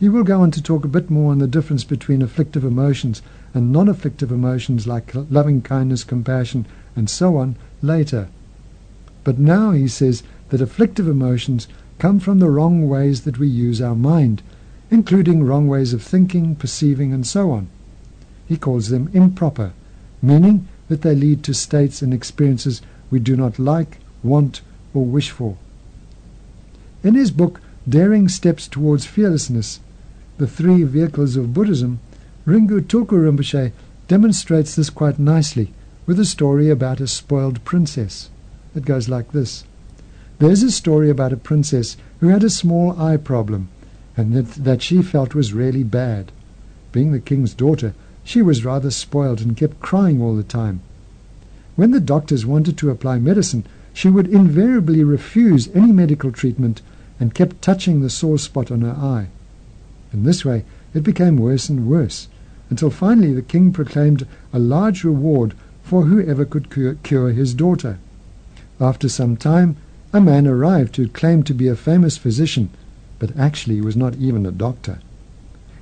He 0.00 0.08
will 0.08 0.24
go 0.24 0.40
on 0.40 0.50
to 0.52 0.62
talk 0.62 0.84
a 0.84 0.88
bit 0.88 1.10
more 1.10 1.32
on 1.32 1.38
the 1.38 1.46
difference 1.46 1.84
between 1.84 2.22
afflictive 2.22 2.64
emotions 2.64 3.20
and 3.52 3.72
non 3.72 3.88
afflictive 3.88 4.30
emotions 4.30 4.86
like 4.86 5.12
loving 5.14 5.62
kindness, 5.62 6.04
compassion, 6.04 6.66
and 6.94 7.10
so 7.10 7.36
on 7.36 7.56
later. 7.82 8.28
But 9.24 9.38
now 9.38 9.72
he 9.72 9.88
says 9.88 10.22
that 10.50 10.60
afflictive 10.60 11.08
emotions 11.08 11.68
come 11.98 12.20
from 12.20 12.38
the 12.38 12.50
wrong 12.50 12.88
ways 12.88 13.22
that 13.22 13.38
we 13.38 13.48
use 13.48 13.80
our 13.80 13.94
mind 13.96 14.42
including 14.90 15.44
wrong 15.44 15.68
ways 15.68 15.92
of 15.92 16.02
thinking, 16.02 16.54
perceiving, 16.54 17.12
and 17.12 17.26
so 17.26 17.50
on. 17.50 17.68
He 18.46 18.56
calls 18.56 18.88
them 18.88 19.10
improper, 19.12 19.72
meaning 20.22 20.68
that 20.88 21.02
they 21.02 21.14
lead 21.14 21.42
to 21.44 21.54
states 21.54 22.02
and 22.02 22.12
experiences 22.12 22.82
we 23.10 23.18
do 23.18 23.36
not 23.36 23.58
like, 23.58 23.98
want, 24.22 24.60
or 24.94 25.04
wish 25.04 25.30
for. 25.30 25.56
In 27.02 27.14
his 27.14 27.30
book, 27.30 27.60
Daring 27.88 28.28
Steps 28.28 28.68
Towards 28.68 29.06
Fearlessness, 29.06 29.80
The 30.38 30.46
Three 30.46 30.82
Vehicles 30.82 31.36
of 31.36 31.54
Buddhism, 31.54 32.00
Ringu 32.46 32.80
Tulku 32.80 33.16
Rinpoche 33.16 33.72
demonstrates 34.08 34.74
this 34.74 34.90
quite 34.90 35.18
nicely 35.18 35.72
with 36.06 36.18
a 36.18 36.24
story 36.24 36.70
about 36.70 37.00
a 37.00 37.06
spoiled 37.06 37.62
princess. 37.64 38.30
It 38.74 38.84
goes 38.84 39.08
like 39.08 39.32
this. 39.32 39.64
There's 40.38 40.62
a 40.62 40.70
story 40.70 41.10
about 41.10 41.32
a 41.32 41.36
princess 41.36 41.96
who 42.20 42.28
had 42.28 42.42
a 42.44 42.50
small 42.50 42.98
eye 43.00 43.16
problem 43.16 43.68
and 44.16 44.32
that, 44.34 44.64
that 44.64 44.82
she 44.82 45.02
felt 45.02 45.34
was 45.34 45.52
really 45.52 45.84
bad. 45.84 46.32
Being 46.90 47.12
the 47.12 47.20
king's 47.20 47.54
daughter, 47.54 47.94
she 48.28 48.42
was 48.42 48.62
rather 48.62 48.90
spoiled 48.90 49.40
and 49.40 49.56
kept 49.56 49.80
crying 49.80 50.20
all 50.20 50.36
the 50.36 50.42
time. 50.42 50.82
When 51.76 51.92
the 51.92 51.98
doctors 51.98 52.44
wanted 52.44 52.76
to 52.76 52.90
apply 52.90 53.20
medicine, 53.20 53.64
she 53.94 54.10
would 54.10 54.28
invariably 54.28 55.02
refuse 55.02 55.70
any 55.74 55.92
medical 55.92 56.30
treatment 56.30 56.82
and 57.18 57.32
kept 57.32 57.62
touching 57.62 58.02
the 58.02 58.10
sore 58.10 58.38
spot 58.38 58.70
on 58.70 58.82
her 58.82 58.90
eye. 58.90 59.28
In 60.12 60.24
this 60.24 60.44
way, 60.44 60.66
it 60.92 61.04
became 61.04 61.38
worse 61.38 61.70
and 61.70 61.88
worse, 61.88 62.28
until 62.68 62.90
finally 62.90 63.32
the 63.32 63.40
king 63.40 63.72
proclaimed 63.72 64.26
a 64.52 64.58
large 64.58 65.04
reward 65.04 65.54
for 65.82 66.04
whoever 66.04 66.44
could 66.44 66.68
cure, 67.02 67.32
his 67.32 67.54
daughter. 67.54 67.98
After 68.78 69.08
some 69.08 69.38
time, 69.38 69.76
a 70.12 70.20
man 70.20 70.46
arrived 70.46 70.96
who 70.96 71.08
claimed 71.08 71.46
to 71.46 71.54
be 71.54 71.68
a 71.68 71.74
famous 71.74 72.18
physician 72.18 72.68
but 73.18 73.34
actually 73.38 73.80
was 73.80 73.96
not 73.96 74.16
even 74.16 74.44
a 74.44 74.52
doctor. 74.52 74.98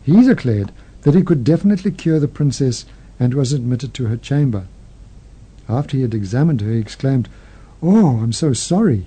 He 0.05 0.23
declared 0.23 0.71
that 1.07 1.15
he 1.15 1.23
could 1.23 1.45
definitely 1.45 1.93
cure 1.93 2.19
the 2.19 2.27
princess 2.27 2.85
and 3.21 3.33
was 3.33 3.53
admitted 3.53 3.95
to 3.95 4.07
her 4.07 4.17
chamber. 4.17 4.67
After 5.69 5.97
he 5.97 6.03
had 6.03 6.13
examined 6.13 6.61
her, 6.63 6.73
he 6.73 6.81
exclaimed, 6.81 7.29
Oh, 7.81 8.17
I'm 8.17 8.33
so 8.33 8.53
sorry. 8.53 9.07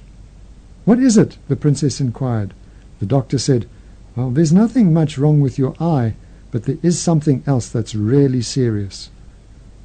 What 0.86 1.00
is 1.00 1.18
it? 1.18 1.38
the 1.50 1.58
princess 1.58 2.00
inquired. 2.00 2.54
The 3.02 3.06
doctor 3.06 3.38
said, 3.38 3.68
Well, 4.16 4.32
there's 4.32 4.54
nothing 4.54 4.94
much 4.94 5.18
wrong 5.18 5.42
with 5.42 5.60
your 5.60 5.76
eye, 5.78 6.16
but 6.52 6.64
there 6.64 6.78
is 6.82 6.98
something 6.98 7.44
else 7.46 7.68
that's 7.68 7.94
really 7.94 8.44
serious. 8.44 9.10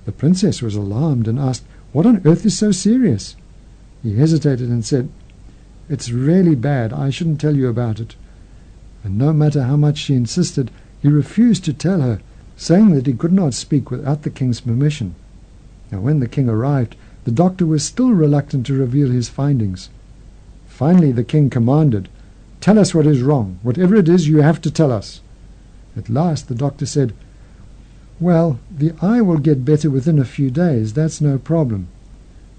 The 0.04 0.12
princess 0.12 0.62
was 0.62 0.76
alarmed 0.76 1.26
and 1.26 1.36
asked, 1.36 1.64
What 1.90 2.06
on 2.06 2.22
earth 2.24 2.46
is 2.46 2.56
so 2.56 2.70
serious? 2.70 3.34
He 4.04 4.14
hesitated 4.14 4.68
and 4.68 4.84
said, 4.84 5.08
It's 5.88 6.12
really 6.12 6.54
bad. 6.54 6.92
I 6.92 7.10
shouldn't 7.10 7.40
tell 7.40 7.56
you 7.56 7.66
about 7.66 7.98
it 7.98 8.14
and 9.04 9.18
no 9.18 9.34
matter 9.34 9.62
how 9.64 9.76
much 9.76 9.98
she 9.98 10.14
insisted, 10.14 10.70
he 11.04 11.10
refused 11.10 11.66
to 11.66 11.72
tell 11.74 12.00
her, 12.00 12.18
saying 12.56 12.94
that 12.94 13.06
he 13.06 13.12
could 13.12 13.30
not 13.30 13.52
speak 13.52 13.90
without 13.90 14.22
the 14.22 14.30
king's 14.30 14.62
permission. 14.62 15.14
Now 15.92 16.00
when 16.00 16.20
the 16.20 16.26
king 16.26 16.48
arrived, 16.48 16.96
the 17.24 17.30
doctor 17.30 17.66
was 17.66 17.84
still 17.84 18.12
reluctant 18.12 18.64
to 18.66 18.72
reveal 18.72 19.10
his 19.10 19.28
findings. 19.28 19.90
Finally, 20.66 21.12
the 21.12 21.22
king 21.22 21.50
commanded, 21.50 22.08
Tell 22.62 22.78
us 22.78 22.94
what 22.94 23.06
is 23.06 23.20
wrong. 23.20 23.58
Whatever 23.62 23.96
it 23.96 24.08
is, 24.08 24.28
you 24.28 24.40
have 24.40 24.62
to 24.62 24.70
tell 24.70 24.90
us. 24.90 25.20
At 25.94 26.08
last, 26.08 26.48
the 26.48 26.54
doctor 26.54 26.86
said, 26.86 27.12
Well, 28.18 28.58
the 28.74 28.94
eye 29.02 29.20
will 29.20 29.36
get 29.36 29.62
better 29.62 29.90
within 29.90 30.18
a 30.18 30.24
few 30.24 30.50
days. 30.50 30.94
That's 30.94 31.20
no 31.20 31.36
problem. 31.36 31.88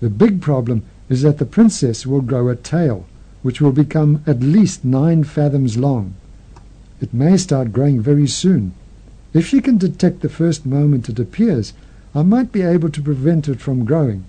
The 0.02 0.12
big 0.12 0.40
problem 0.40 0.84
is 1.10 1.24
that 1.24 1.40
the 1.40 1.48
princess 1.48 2.06
will 2.06 2.22
grow 2.22 2.50
a 2.50 2.56
tail, 2.56 3.08
which 3.42 3.60
will 3.60 3.72
become 3.72 4.24
at 4.28 4.42
least 4.42 4.86
nine 4.86 5.24
fathoms 5.24 5.78
long. 5.78 6.14
It 7.02 7.14
may 7.14 7.38
start 7.38 7.74
growing 7.74 8.00
very 8.00 8.28
soon. 8.28 8.74
If 9.34 9.46
she 9.46 9.60
can 9.60 9.78
detect 9.78 10.22
the 10.22 10.30
first 10.30 10.66
moment 10.66 11.10
it 11.10 11.20
appears, 11.20 11.74
I 12.14 12.24
might 12.24 12.52
be 12.54 12.62
able 12.62 12.90
to 12.90 13.02
prevent 13.02 13.50
it 13.50 13.60
from 13.60 13.84
growing. 13.84 14.24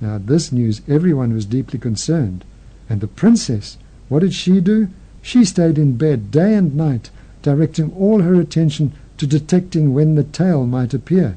Now 0.00 0.16
at 0.16 0.26
this 0.26 0.50
news 0.50 0.80
everyone 0.88 1.34
was 1.34 1.44
deeply 1.44 1.78
concerned. 1.78 2.44
And 2.88 3.00
the 3.00 3.06
princess, 3.06 3.76
what 4.08 4.20
did 4.20 4.32
she 4.32 4.60
do? 4.60 4.88
She 5.20 5.44
stayed 5.44 5.78
in 5.78 5.96
bed 5.96 6.30
day 6.30 6.54
and 6.54 6.74
night, 6.74 7.10
directing 7.42 7.92
all 7.92 8.22
her 8.22 8.40
attention 8.40 8.92
to 9.18 9.26
detecting 9.26 9.92
when 9.92 10.14
the 10.14 10.24
tail 10.24 10.66
might 10.66 10.94
appear. 10.94 11.36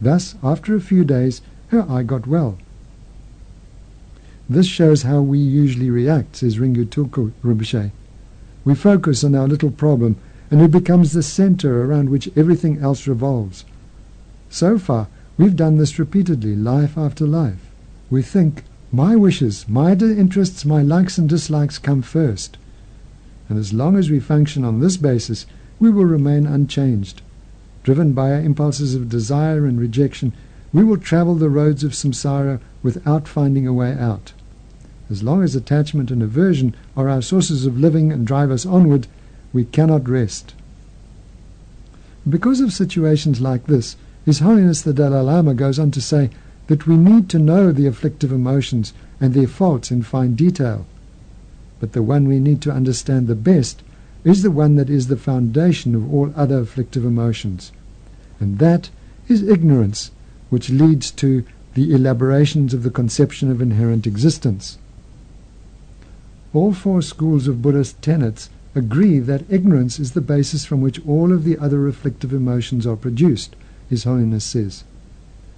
Thus, 0.00 0.36
after 0.42 0.76
a 0.76 0.80
few 0.80 1.04
days, 1.04 1.40
her 1.68 1.82
eye 1.90 2.04
got 2.04 2.28
well. 2.28 2.58
This 4.48 4.66
shows 4.66 5.02
how 5.02 5.20
we 5.20 5.40
usually 5.40 5.90
react, 5.90 6.36
says 6.36 6.58
Ringu 6.58 6.84
Tulku. 6.86 7.32
We 8.66 8.74
focus 8.74 9.22
on 9.22 9.36
our 9.36 9.46
little 9.46 9.70
problem, 9.70 10.16
and 10.50 10.60
it 10.60 10.72
becomes 10.72 11.12
the 11.12 11.22
center 11.22 11.84
around 11.84 12.10
which 12.10 12.28
everything 12.36 12.80
else 12.80 13.06
revolves. 13.06 13.64
So 14.50 14.76
far, 14.76 15.06
we've 15.38 15.54
done 15.54 15.78
this 15.78 16.00
repeatedly, 16.00 16.56
life 16.56 16.98
after 16.98 17.28
life. 17.28 17.70
We 18.10 18.22
think, 18.22 18.64
my 18.90 19.14
wishes, 19.14 19.68
my 19.68 19.92
interests, 19.92 20.64
my 20.64 20.82
likes 20.82 21.16
and 21.16 21.28
dislikes 21.28 21.78
come 21.78 22.02
first. 22.02 22.56
And 23.48 23.56
as 23.56 23.72
long 23.72 23.96
as 23.96 24.10
we 24.10 24.18
function 24.18 24.64
on 24.64 24.80
this 24.80 24.96
basis, 24.96 25.46
we 25.78 25.88
will 25.88 26.04
remain 26.04 26.44
unchanged. 26.44 27.22
Driven 27.84 28.14
by 28.14 28.32
our 28.32 28.40
impulses 28.40 28.96
of 28.96 29.08
desire 29.08 29.64
and 29.64 29.78
rejection, 29.78 30.32
we 30.72 30.82
will 30.82 30.96
travel 30.96 31.36
the 31.36 31.48
roads 31.48 31.84
of 31.84 31.92
samsara 31.92 32.58
without 32.82 33.28
finding 33.28 33.64
a 33.64 33.72
way 33.72 33.92
out. 33.92 34.32
As 35.08 35.22
long 35.22 35.42
as 35.42 35.54
attachment 35.54 36.10
and 36.10 36.22
aversion 36.22 36.74
are 36.96 37.08
our 37.08 37.22
sources 37.22 37.64
of 37.64 37.78
living 37.78 38.10
and 38.10 38.26
drive 38.26 38.50
us 38.50 38.66
onward, 38.66 39.06
we 39.52 39.64
cannot 39.64 40.08
rest. 40.08 40.54
Because 42.28 42.60
of 42.60 42.72
situations 42.72 43.40
like 43.40 43.66
this, 43.66 43.96
his 44.24 44.40
Holiness 44.40 44.82
the 44.82 44.92
Dalai 44.92 45.20
Lama 45.20 45.54
goes 45.54 45.78
on 45.78 45.92
to 45.92 46.00
say 46.00 46.30
that 46.66 46.88
we 46.88 46.96
need 46.96 47.28
to 47.30 47.38
know 47.38 47.70
the 47.70 47.86
afflictive 47.86 48.32
emotions 48.32 48.92
and 49.20 49.32
their 49.32 49.46
faults 49.46 49.92
in 49.92 50.02
fine 50.02 50.34
detail. 50.34 50.86
But 51.78 51.92
the 51.92 52.02
one 52.02 52.26
we 52.26 52.40
need 52.40 52.60
to 52.62 52.72
understand 52.72 53.28
the 53.28 53.36
best 53.36 53.82
is 54.24 54.42
the 54.42 54.50
one 54.50 54.74
that 54.74 54.90
is 54.90 55.06
the 55.06 55.16
foundation 55.16 55.94
of 55.94 56.12
all 56.12 56.32
other 56.34 56.58
afflictive 56.58 57.04
emotions. 57.04 57.70
And 58.40 58.58
that 58.58 58.90
is 59.28 59.44
ignorance, 59.44 60.10
which 60.50 60.68
leads 60.68 61.12
to 61.12 61.44
the 61.74 61.94
elaborations 61.94 62.74
of 62.74 62.82
the 62.82 62.90
conception 62.90 63.52
of 63.52 63.62
inherent 63.62 64.04
existence. 64.04 64.78
All 66.52 66.72
four 66.72 67.02
schools 67.02 67.48
of 67.48 67.60
Buddhist 67.60 68.00
tenets 68.02 68.50
agree 68.74 69.18
that 69.18 69.44
ignorance 69.50 69.98
is 69.98 70.12
the 70.12 70.20
basis 70.20 70.64
from 70.64 70.80
which 70.80 71.04
all 71.06 71.32
of 71.32 71.44
the 71.44 71.58
other 71.58 71.88
afflictive 71.88 72.32
emotions 72.32 72.86
are 72.86 72.96
produced, 72.96 73.56
his 73.88 74.04
Holiness 74.04 74.44
says. 74.44 74.84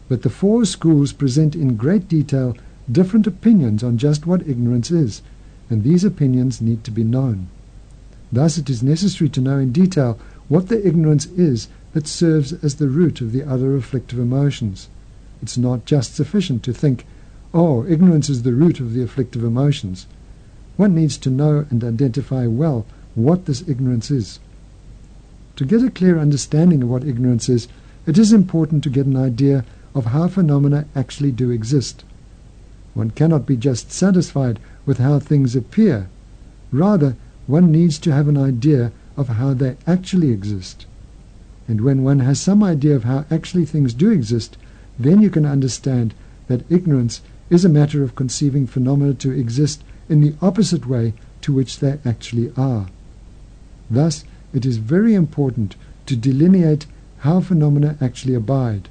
But 0.09 0.23
the 0.23 0.31
four 0.31 0.65
schools 0.65 1.13
present 1.13 1.55
in 1.55 1.77
great 1.77 2.09
detail 2.09 2.57
different 2.91 3.27
opinions 3.27 3.83
on 3.85 3.99
just 3.99 4.27
what 4.27 4.47
ignorance 4.49 4.91
is, 4.91 5.21
and 5.69 5.83
these 5.83 6.05
opinions 6.05 6.63
need 6.63 6.85
to 6.85 6.91
be 6.91 7.05
known. 7.05 7.49
Thus 8.33 8.57
it 8.57 8.71
is 8.71 8.83
necessary 8.83 9.29
to 9.31 9.41
know 9.41 9.59
in 9.59 9.73
detail 9.73 10.19
what 10.49 10.69
the 10.69 10.87
ignorance 10.87 11.27
is 11.27 11.69
that 11.93 12.07
serves 12.07 12.53
as 12.53 12.77
the 12.77 12.89
root 12.89 13.21
of 13.21 13.33
the 13.33 13.45
other 13.45 13.77
afflictive 13.77 14.19
emotions. 14.19 14.89
It's 15.43 15.59
not 15.59 15.85
just 15.85 16.15
sufficient 16.15 16.63
to 16.65 16.73
think, 16.73 17.05
oh, 17.53 17.85
ignorance 17.87 18.29
is 18.29 18.43
the 18.43 18.55
root 18.55 18.81
of 18.81 18.95
the 18.95 19.03
afflictive 19.03 19.45
emotions. 19.45 20.07
One 20.79 20.95
needs 20.95 21.19
to 21.19 21.31
know 21.31 21.67
and 21.71 21.83
identify 21.83 22.47
well 22.47 22.87
what 23.17 23.47
this 23.47 23.65
ignorance 23.67 24.13
is. 24.13 24.39
To 25.57 25.65
get 25.65 25.83
a 25.83 25.91
clear 25.91 26.21
understanding 26.21 26.85
of 26.85 26.89
what 26.89 27.03
ignorance 27.03 27.49
is, 27.49 27.67
it 28.07 28.17
is 28.17 28.33
important 28.33 28.85
to 28.85 28.91
get 28.91 29.05
an 29.05 29.17
idea 29.17 29.65
of 29.93 30.07
how 30.07 30.29
phenomena 30.29 30.87
actually 30.95 31.33
do 31.33 31.51
exist. 31.51 32.05
One 32.95 33.11
cannot 33.11 33.45
be 33.45 33.57
just 33.57 33.91
satisfied 33.91 34.61
with 34.87 34.99
how 34.99 35.19
things 35.19 35.57
appear. 35.57 36.07
Rather, 36.71 37.17
one 37.49 37.73
needs 37.73 37.99
to 37.99 38.13
have 38.13 38.29
an 38.29 38.39
idea 38.39 38.93
of 39.17 39.31
how 39.31 39.55
they 39.55 39.77
actually 39.85 40.31
exist. 40.31 40.87
And 41.67 41.81
when 41.81 42.05
one 42.05 42.21
has 42.21 42.41
some 42.41 42.63
idea 42.63 42.95
of 42.95 43.03
how 43.03 43.25
actually 43.33 43.67
things 43.67 43.95
do 43.95 44.13
exist, 44.13 44.57
then 44.97 45.23
you 45.23 45.31
can 45.31 45.45
understand 45.45 46.15
that 46.47 46.71
ignorance 46.71 47.21
is 47.51 47.65
a 47.65 47.69
matter 47.69 48.05
of 48.05 48.15
conceiving 48.15 48.69
phenomena 48.69 49.15
to 49.15 49.33
exist 49.33 49.83
in 50.09 50.21
the 50.21 50.35
opposite 50.41 50.87
way 50.87 51.15
to 51.43 51.53
which 51.53 51.79
they 51.79 51.99
actually 52.05 52.53
are. 52.57 52.89
Thus, 53.91 54.25
it 54.53 54.65
is 54.65 54.79
very 54.79 55.15
important 55.15 55.77
to 56.07 56.17
delineate 56.17 56.87
how 57.19 57.41
phenomena 57.41 57.97
actually 58.01 58.35
abide. 58.35 58.89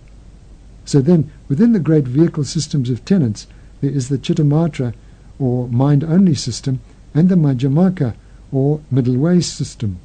So 0.85 1.01
then, 1.01 1.31
within 1.47 1.73
the 1.73 1.79
great 1.79 2.05
vehicle 2.05 2.43
systems 2.43 2.89
of 2.89 3.03
tenets, 3.03 3.47
there 3.81 3.91
is 3.91 4.09
the 4.09 4.17
Chittamatra, 4.17 4.93
or 5.39 5.67
mind-only 5.67 6.35
system, 6.35 6.79
and 7.13 7.29
the 7.29 7.35
Madhyamaka, 7.35 8.15
or 8.51 8.81
middle 8.89 9.17
way 9.17 9.41
system. 9.41 9.99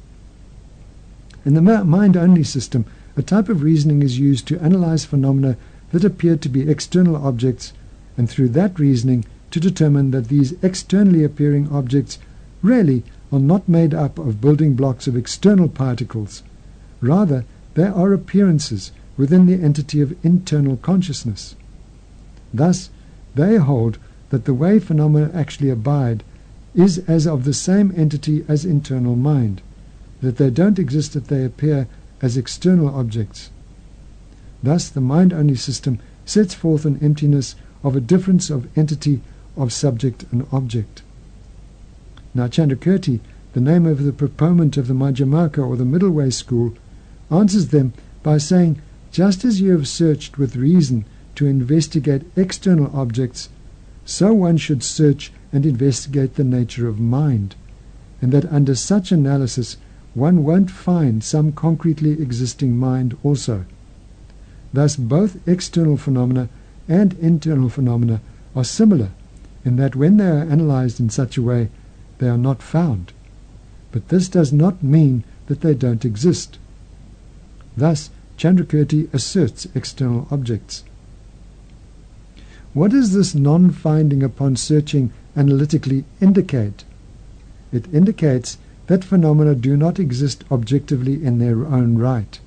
In 1.45 1.53
the 1.53 1.61
mind-only 1.61 2.43
system, 2.43 2.85
a 3.15 3.21
type 3.21 3.49
of 3.49 3.63
reasoning 3.63 4.01
is 4.01 4.19
used 4.19 4.47
to 4.47 4.59
analyze 4.59 5.05
phenomena 5.05 5.57
that 5.91 6.03
appear 6.03 6.35
to 6.37 6.49
be 6.49 6.69
external 6.69 7.15
objects, 7.15 7.73
and 8.17 8.29
through 8.29 8.49
that 8.49 8.79
reasoning 8.79 9.25
to 9.53 9.59
determine 9.59 10.09
that 10.09 10.29
these 10.29 10.55
externally 10.63 11.23
appearing 11.23 11.69
objects 11.71 12.17
really 12.63 13.03
are 13.31 13.39
not 13.39 13.69
made 13.69 13.93
up 13.93 14.17
of 14.17 14.41
building 14.41 14.73
blocks 14.73 15.05
of 15.05 15.15
external 15.15 15.69
particles. 15.69 16.41
Rather, 17.01 17.45
they 17.75 17.85
are 17.85 18.13
appearances 18.13 18.91
within 19.15 19.45
the 19.45 19.63
entity 19.63 20.01
of 20.01 20.15
internal 20.25 20.75
consciousness. 20.77 21.55
Thus, 22.51 22.89
they 23.35 23.57
hold 23.57 23.99
that 24.31 24.45
the 24.45 24.55
way 24.55 24.79
phenomena 24.79 25.29
actually 25.35 25.69
abide 25.69 26.23
is 26.73 26.97
as 27.07 27.27
of 27.27 27.43
the 27.43 27.53
same 27.53 27.93
entity 27.95 28.43
as 28.47 28.65
internal 28.65 29.15
mind, 29.15 29.61
that 30.21 30.37
they 30.37 30.49
don't 30.49 30.79
exist 30.79 31.15
if 31.15 31.27
they 31.27 31.45
appear 31.45 31.87
as 32.23 32.37
external 32.37 32.89
objects. 32.89 33.51
Thus, 34.63 34.89
the 34.89 34.99
mind-only 34.99 35.57
system 35.57 35.99
sets 36.25 36.55
forth 36.55 36.85
an 36.85 36.97
emptiness 37.03 37.55
of 37.83 37.95
a 37.95 38.01
difference 38.01 38.49
of 38.49 38.67
entity 38.75 39.21
of 39.55 39.71
subject 39.71 40.25
and 40.31 40.47
object. 40.51 41.01
Now, 42.33 42.47
Chandrakirti, 42.47 43.19
the 43.53 43.61
name 43.61 43.85
of 43.85 44.03
the 44.03 44.13
proponent 44.13 44.77
of 44.77 44.87
the 44.87 44.93
Madhyamaka 44.93 45.59
or 45.59 45.75
the 45.75 45.85
middle 45.85 46.09
way 46.09 46.29
school, 46.31 46.73
answers 47.29 47.67
them 47.67 47.93
by 48.23 48.37
saying, 48.37 48.81
just 49.11 49.45
as 49.45 49.61
you 49.61 49.71
have 49.71 49.87
searched 49.87 50.37
with 50.37 50.55
reason 50.55 51.05
to 51.35 51.45
investigate 51.45 52.23
external 52.35 52.89
objects, 52.95 53.49
so 54.05 54.33
one 54.33 54.57
should 54.57 54.83
search 54.83 55.31
and 55.51 55.65
investigate 55.65 56.35
the 56.35 56.43
nature 56.43 56.87
of 56.87 56.99
mind, 56.99 57.55
and 58.21 58.31
that 58.31 58.51
under 58.51 58.73
such 58.73 59.11
analysis 59.11 59.77
one 60.15 60.43
won't 60.43 60.71
find 60.71 61.23
some 61.23 61.51
concretely 61.51 62.11
existing 62.13 62.77
mind 62.77 63.15
also. 63.23 63.65
Thus 64.73 64.95
both 64.95 65.47
external 65.47 65.97
phenomena 65.97 66.49
and 66.87 67.13
internal 67.19 67.69
phenomena 67.69 68.21
are 68.55 68.63
similar 68.63 69.09
in 69.65 69.75
that 69.77 69.95
when 69.95 70.17
they 70.17 70.27
are 70.27 70.49
analyzed 70.49 70.99
in 70.99 71.09
such 71.09 71.37
a 71.37 71.41
way, 71.41 71.69
they 72.17 72.27
are 72.27 72.37
not 72.37 72.61
found. 72.61 73.13
But 73.91 74.09
this 74.09 74.27
does 74.27 74.51
not 74.51 74.83
mean 74.83 75.23
that 75.47 75.61
they 75.61 75.73
don't 75.73 76.05
exist. 76.05 76.57
Thus, 77.77 78.09
Chandrakirti 78.37 79.13
asserts 79.13 79.67
external 79.75 80.27
objects. 80.31 80.83
What 82.73 82.91
does 82.91 83.13
this 83.13 83.35
non-finding 83.35 84.23
upon 84.23 84.55
searching 84.55 85.11
analytically 85.35 86.05
indicate? 86.19 86.83
It 87.71 87.93
indicates 87.93 88.57
that 88.87 89.03
phenomena 89.03 89.55
do 89.55 89.77
not 89.77 89.99
exist 89.99 90.43
objectively 90.51 91.23
in 91.23 91.37
their 91.39 91.65
own 91.65 91.97
right. 91.97 92.39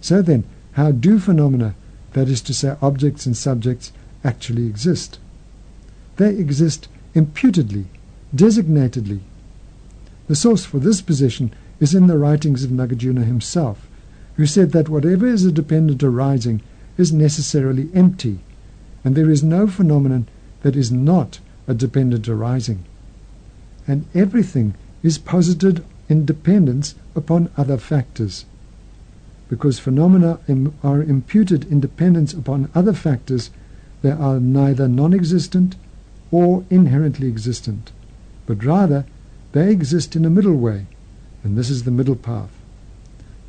So 0.00 0.22
then, 0.22 0.44
how 0.72 0.92
do 0.92 1.18
phenomena, 1.18 1.74
that 2.12 2.28
is 2.28 2.40
to 2.42 2.54
say 2.54 2.76
objects 2.80 3.26
and 3.26 3.36
subjects, 3.36 3.92
actually 4.22 4.66
exist? 4.66 5.18
They 6.16 6.36
exist 6.36 6.88
imputedly, 7.14 7.86
designatedly. 8.34 9.20
The 10.28 10.36
source 10.36 10.64
for 10.64 10.78
this 10.78 11.00
position 11.00 11.52
is 11.80 11.94
in 11.94 12.06
the 12.06 12.18
writings 12.18 12.62
of 12.62 12.70
Nagarjuna 12.70 13.24
himself, 13.24 13.88
who 14.34 14.46
said 14.46 14.72
that 14.72 14.88
whatever 14.88 15.26
is 15.26 15.44
a 15.44 15.52
dependent 15.52 16.02
arising 16.02 16.62
is 16.96 17.12
necessarily 17.12 17.88
empty, 17.94 18.40
and 19.02 19.14
there 19.14 19.30
is 19.30 19.42
no 19.42 19.66
phenomenon 19.66 20.28
that 20.62 20.76
is 20.76 20.92
not 20.92 21.40
a 21.66 21.74
dependent 21.74 22.28
arising. 22.28 22.84
And 23.86 24.04
everything 24.14 24.74
is 25.02 25.18
posited 25.18 25.82
in 26.08 26.26
dependence 26.26 26.94
upon 27.14 27.48
other 27.56 27.78
factors. 27.78 28.44
Because 29.48 29.78
phenomena 29.78 30.38
Im 30.48 30.74
are 30.82 31.02
imputed 31.02 31.64
in 31.72 31.80
dependence 31.80 32.32
upon 32.32 32.68
other 32.74 32.92
factors, 32.92 33.50
they 34.02 34.10
are 34.10 34.38
neither 34.38 34.86
non 34.86 35.12
existent 35.14 35.76
or 36.30 36.64
inherently 36.70 37.28
existent, 37.28 37.92
but 38.46 38.64
rather 38.64 39.04
they 39.52 39.70
exist 39.70 40.14
in 40.14 40.24
a 40.24 40.30
middle 40.30 40.56
way, 40.56 40.86
and 41.42 41.56
this 41.56 41.70
is 41.70 41.84
the 41.84 41.90
middle 41.90 42.16
path. 42.16 42.50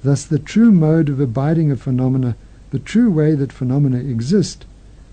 Thus, 0.04 0.26
the 0.26 0.40
true 0.40 0.72
mode 0.72 1.10
of 1.10 1.20
abiding 1.20 1.70
of 1.72 1.82
phenomena, 1.82 2.36
the 2.72 2.80
true 2.80 3.12
way 3.12 3.36
that 3.36 3.54
phenomena 3.54 3.98
exist, 3.98 4.66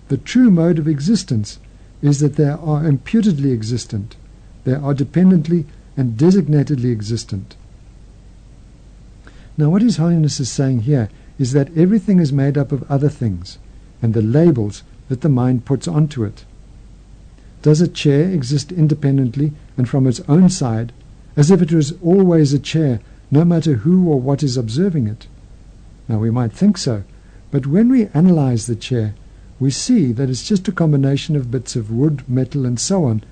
the 0.08 0.16
true 0.16 0.50
mode 0.50 0.78
of 0.78 0.88
existence 0.88 1.58
is 2.00 2.20
that 2.20 2.36
they 2.36 2.48
are 2.48 2.86
imputedly 2.86 3.52
existent, 3.52 4.16
they 4.64 4.74
are 4.74 4.94
dependently 4.94 5.66
and 5.96 6.16
designatedly 6.16 6.90
existent. 6.90 7.56
Now, 9.58 9.70
what 9.70 9.82
His 9.82 9.96
Holiness 9.96 10.38
is 10.40 10.50
saying 10.50 10.80
here 10.80 11.10
is 11.38 11.52
that 11.52 11.76
everything 11.76 12.20
is 12.20 12.32
made 12.32 12.56
up 12.56 12.72
of 12.72 12.88
other 12.90 13.08
things 13.08 13.58
and 14.00 14.14
the 14.14 14.22
labels 14.22 14.84
that 15.08 15.20
the 15.20 15.28
mind 15.28 15.64
puts 15.64 15.88
onto 15.88 16.22
it. 16.24 16.44
Does 17.62 17.80
a 17.80 17.88
chair 17.88 18.30
exist 18.30 18.70
independently 18.70 19.52
and 19.76 19.88
from 19.88 20.06
its 20.06 20.20
own 20.28 20.48
side, 20.48 20.92
as 21.36 21.50
if 21.50 21.60
it 21.60 21.72
was 21.72 21.92
always 22.02 22.52
a 22.52 22.58
chair, 22.58 23.00
no 23.30 23.44
matter 23.44 23.74
who 23.74 24.08
or 24.08 24.20
what 24.20 24.42
is 24.42 24.56
observing 24.56 25.06
it? 25.06 25.26
Now, 26.08 26.18
we 26.18 26.30
might 26.30 26.52
think 26.52 26.78
so, 26.78 27.02
but 27.50 27.66
when 27.66 27.88
we 27.88 28.06
analyze 28.14 28.66
the 28.66 28.76
chair, 28.76 29.14
we 29.60 29.70
see 29.70 30.12
that 30.12 30.30
it's 30.30 30.46
just 30.46 30.68
a 30.68 30.72
combination 30.72 31.34
of 31.36 31.50
bits 31.50 31.74
of 31.74 31.90
wood, 31.90 32.22
metal, 32.28 32.64
and 32.64 32.78
so 32.78 33.04
on, 33.04 33.22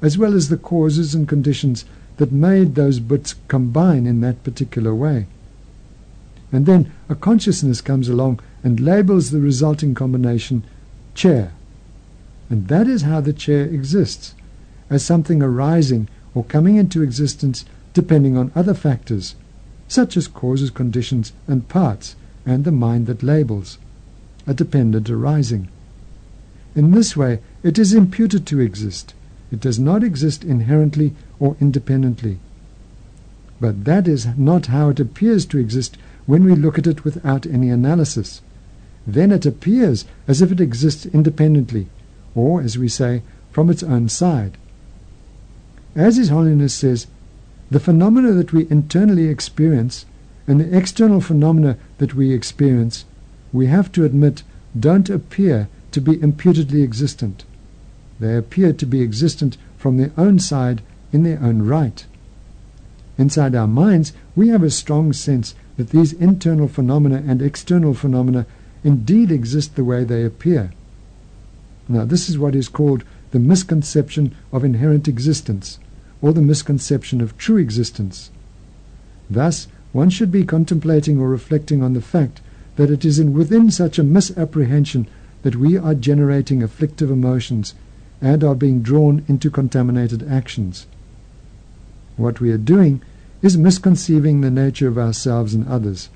as 0.00 0.16
well 0.16 0.34
as 0.34 0.48
the 0.48 0.56
causes 0.56 1.14
and 1.14 1.28
conditions 1.28 1.84
that 2.16 2.32
made 2.32 2.74
those 2.74 3.00
bits 3.00 3.34
combine 3.48 4.06
in 4.06 4.20
that 4.20 4.42
particular 4.44 4.94
way. 4.94 5.26
And 6.52 6.66
then 6.66 6.92
a 7.08 7.14
consciousness 7.14 7.80
comes 7.80 8.08
along 8.08 8.40
and 8.62 8.80
labels 8.80 9.30
the 9.30 9.40
resulting 9.40 9.94
combination 9.94 10.64
chair. 11.14 11.52
And 12.54 12.68
that 12.68 12.86
is 12.86 13.02
how 13.02 13.20
the 13.20 13.32
chair 13.32 13.64
exists, 13.64 14.32
as 14.88 15.04
something 15.04 15.42
arising 15.42 16.06
or 16.36 16.44
coming 16.44 16.76
into 16.76 17.02
existence 17.02 17.64
depending 17.92 18.36
on 18.36 18.52
other 18.54 18.74
factors, 18.74 19.34
such 19.88 20.16
as 20.16 20.28
causes, 20.28 20.70
conditions, 20.70 21.32
and 21.48 21.66
parts, 21.66 22.14
and 22.46 22.62
the 22.62 22.70
mind 22.70 23.08
that 23.08 23.24
labels, 23.24 23.78
a 24.46 24.54
dependent 24.54 25.10
arising. 25.10 25.66
In 26.76 26.92
this 26.92 27.16
way, 27.16 27.40
it 27.64 27.76
is 27.76 27.92
imputed 27.92 28.46
to 28.46 28.60
exist. 28.60 29.14
It 29.50 29.58
does 29.58 29.80
not 29.80 30.04
exist 30.04 30.44
inherently 30.44 31.12
or 31.40 31.56
independently. 31.60 32.38
But 33.60 33.84
that 33.84 34.06
is 34.06 34.28
not 34.36 34.66
how 34.66 34.90
it 34.90 35.00
appears 35.00 35.44
to 35.46 35.58
exist 35.58 35.98
when 36.26 36.44
we 36.44 36.54
look 36.54 36.78
at 36.78 36.86
it 36.86 37.02
without 37.02 37.46
any 37.46 37.68
analysis. 37.68 38.42
Then 39.08 39.32
it 39.32 39.44
appears 39.44 40.04
as 40.28 40.40
if 40.40 40.52
it 40.52 40.60
exists 40.60 41.04
independently, 41.06 41.88
or, 42.34 42.60
as 42.60 42.78
we 42.78 42.88
say, 42.88 43.22
from 43.50 43.70
its 43.70 43.82
own 43.82 44.08
side. 44.08 44.56
As 45.94 46.16
His 46.16 46.28
Holiness 46.28 46.74
says, 46.74 47.06
the 47.70 47.80
phenomena 47.80 48.32
that 48.32 48.52
we 48.52 48.66
internally 48.70 49.28
experience 49.28 50.06
and 50.46 50.60
the 50.60 50.76
external 50.76 51.20
phenomena 51.20 51.76
that 51.98 52.14
we 52.14 52.32
experience, 52.32 53.04
we 53.52 53.66
have 53.66 53.90
to 53.92 54.04
admit, 54.04 54.42
don't 54.78 55.08
appear 55.08 55.68
to 55.92 56.00
be 56.00 56.20
imputedly 56.20 56.82
existent. 56.82 57.44
They 58.20 58.36
appear 58.36 58.72
to 58.72 58.86
be 58.86 59.02
existent 59.02 59.56
from 59.78 59.96
their 59.96 60.12
own 60.16 60.38
side 60.38 60.82
in 61.12 61.22
their 61.22 61.40
own 61.40 61.62
right. 61.62 62.04
Inside 63.16 63.54
our 63.54 63.68
minds, 63.68 64.12
we 64.34 64.48
have 64.48 64.62
a 64.62 64.70
strong 64.70 65.12
sense 65.12 65.54
that 65.76 65.90
these 65.90 66.12
internal 66.12 66.68
phenomena 66.68 67.22
and 67.26 67.40
external 67.40 67.94
phenomena 67.94 68.46
indeed 68.82 69.30
exist 69.30 69.76
the 69.76 69.84
way 69.84 70.04
they 70.04 70.24
appear. 70.24 70.72
Now, 71.88 72.04
this 72.04 72.28
is 72.28 72.38
what 72.38 72.54
is 72.54 72.68
called 72.68 73.04
the 73.30 73.38
misconception 73.38 74.32
of 74.52 74.64
inherent 74.64 75.06
existence, 75.08 75.78
or 76.22 76.32
the 76.32 76.40
misconception 76.40 77.20
of 77.20 77.36
true 77.36 77.58
existence. 77.58 78.30
Thus, 79.28 79.68
one 79.92 80.10
should 80.10 80.32
be 80.32 80.44
contemplating 80.44 81.18
or 81.18 81.28
reflecting 81.28 81.82
on 81.82 81.92
the 81.92 82.00
fact 82.00 82.40
that 82.76 82.90
it 82.90 83.04
is 83.04 83.18
in 83.18 83.32
within 83.32 83.70
such 83.70 83.98
a 83.98 84.04
misapprehension 84.04 85.06
that 85.42 85.56
we 85.56 85.76
are 85.76 85.94
generating 85.94 86.62
afflictive 86.62 87.10
emotions 87.10 87.74
and 88.20 88.42
are 88.42 88.54
being 88.54 88.80
drawn 88.80 89.22
into 89.28 89.50
contaminated 89.50 90.26
actions. 90.26 90.86
What 92.16 92.40
we 92.40 92.50
are 92.50 92.58
doing 92.58 93.02
is 93.42 93.58
misconceiving 93.58 94.40
the 94.40 94.50
nature 94.50 94.88
of 94.88 94.96
ourselves 94.96 95.52
and 95.52 95.68
others, 95.68 96.08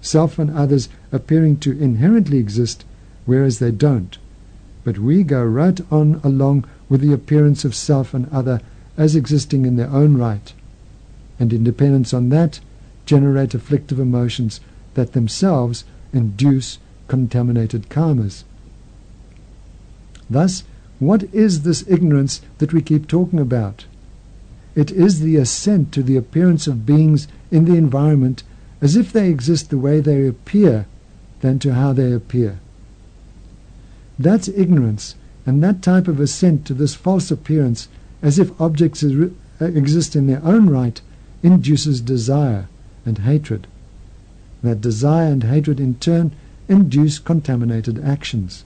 self 0.00 0.38
and 0.38 0.50
others 0.50 0.88
appearing 1.10 1.56
to 1.58 1.76
inherently 1.78 2.38
exist, 2.38 2.84
whereas 3.26 3.58
they 3.58 3.72
don't. 3.72 4.16
But 4.84 4.98
we 4.98 5.22
go 5.22 5.44
right 5.44 5.80
on 5.90 6.20
along 6.24 6.64
with 6.88 7.00
the 7.00 7.12
appearance 7.12 7.64
of 7.64 7.74
self 7.74 8.14
and 8.14 8.28
other 8.30 8.60
as 8.96 9.14
existing 9.14 9.64
in 9.64 9.76
their 9.76 9.90
own 9.90 10.16
right, 10.16 10.52
and 11.38 11.52
in 11.52 11.64
dependence 11.64 12.12
on 12.12 12.30
that, 12.30 12.60
generate 13.06 13.54
afflictive 13.54 13.98
emotions 13.98 14.60
that 14.94 15.12
themselves 15.12 15.84
induce 16.12 16.78
contaminated 17.06 17.88
karmas. 17.88 18.44
Thus, 20.28 20.64
what 20.98 21.22
is 21.32 21.62
this 21.62 21.84
ignorance 21.88 22.40
that 22.58 22.72
we 22.72 22.82
keep 22.82 23.06
talking 23.06 23.38
about? 23.38 23.86
It 24.74 24.90
is 24.90 25.20
the 25.20 25.36
assent 25.36 25.92
to 25.92 26.02
the 26.02 26.16
appearance 26.16 26.66
of 26.66 26.86
beings 26.86 27.28
in 27.50 27.64
the 27.64 27.76
environment 27.76 28.42
as 28.80 28.96
if 28.96 29.12
they 29.12 29.28
exist 29.28 29.70
the 29.70 29.78
way 29.78 30.00
they 30.00 30.26
appear 30.26 30.86
than 31.40 31.58
to 31.60 31.74
how 31.74 31.92
they 31.92 32.12
appear. 32.12 32.60
That's 34.18 34.48
ignorance, 34.48 35.14
and 35.46 35.62
that 35.62 35.80
type 35.82 36.08
of 36.08 36.18
assent 36.18 36.66
to 36.66 36.74
this 36.74 36.94
false 36.94 37.30
appearance 37.30 37.88
as 38.20 38.38
if 38.38 38.60
objects 38.60 39.04
uh, 39.04 39.30
exist 39.60 40.16
in 40.16 40.26
their 40.26 40.44
own 40.44 40.68
right 40.68 41.00
induces 41.42 42.00
desire 42.00 42.68
and 43.06 43.18
hatred. 43.18 43.66
That 44.62 44.80
desire 44.80 45.30
and 45.30 45.44
hatred 45.44 45.78
in 45.78 45.94
turn 45.96 46.32
induce 46.68 47.18
contaminated 47.18 48.04
actions. 48.04 48.64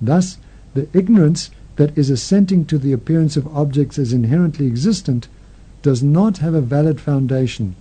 Thus, 0.00 0.38
the 0.74 0.88
ignorance 0.92 1.50
that 1.76 1.96
is 1.98 2.10
assenting 2.10 2.64
to 2.66 2.78
the 2.78 2.92
appearance 2.92 3.36
of 3.36 3.54
objects 3.56 3.98
as 3.98 4.12
inherently 4.12 4.66
existent 4.66 5.28
does 5.82 6.02
not 6.02 6.38
have 6.38 6.54
a 6.54 6.60
valid 6.60 7.00
foundation, 7.00 7.74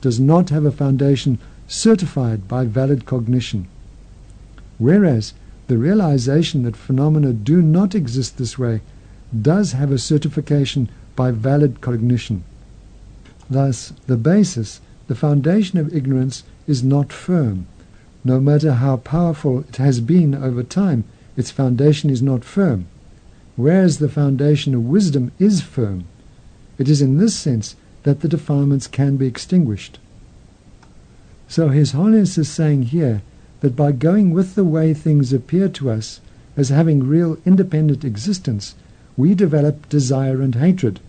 does 0.00 0.18
not 0.18 0.50
have 0.50 0.64
a 0.64 0.72
foundation 0.72 1.38
certified 1.68 2.48
by 2.48 2.64
valid 2.64 3.06
cognition. 3.06 3.68
Whereas 4.78 5.32
the 5.68 5.78
realization 5.78 6.62
that 6.64 6.76
phenomena 6.76 7.32
do 7.32 7.62
not 7.62 7.94
exist 7.94 8.38
this 8.38 8.58
way 8.58 8.80
does 9.40 9.72
have 9.72 9.92
a 9.92 9.98
certification 9.98 10.88
by 11.14 11.30
valid 11.30 11.80
cognition. 11.80 12.42
Thus, 13.50 13.92
the 14.06 14.16
basis, 14.16 14.80
the 15.06 15.14
foundation 15.14 15.78
of 15.78 15.94
ignorance 15.94 16.42
is 16.66 16.82
not 16.82 17.12
firm. 17.12 17.66
No 18.24 18.40
matter 18.40 18.72
how 18.72 18.96
powerful 18.96 19.60
it 19.60 19.76
has 19.76 20.00
been 20.00 20.34
over 20.34 20.62
time, 20.62 21.04
its 21.36 21.50
foundation 21.50 22.10
is 22.10 22.20
not 22.20 22.44
firm, 22.44 22.86
whereas 23.56 23.98
the 23.98 24.08
foundation 24.08 24.74
of 24.74 24.84
wisdom 24.84 25.32
is 25.38 25.60
firm. 25.62 26.04
It 26.78 26.88
is 26.88 27.00
in 27.00 27.18
this 27.18 27.36
sense 27.36 27.76
that 28.02 28.20
the 28.20 28.28
defilements 28.28 28.86
can 28.86 29.16
be 29.16 29.26
extinguished. 29.26 29.98
So 31.46 31.68
His 31.68 31.92
Holiness 31.92 32.38
is 32.38 32.50
saying 32.50 32.84
here 32.84 33.22
that 33.60 33.74
by 33.74 33.92
going 33.92 34.30
with 34.30 34.54
the 34.54 34.64
way 34.64 34.94
things 34.94 35.32
appear 35.32 35.68
to 35.68 35.90
us 35.90 36.20
as 36.56 36.68
having 36.68 37.06
real 37.06 37.38
independent 37.44 38.04
existence, 38.04 38.74
we 39.16 39.34
develop 39.34 39.88
desire 39.88 40.40
and 40.40 40.54
hatred, 40.54 41.00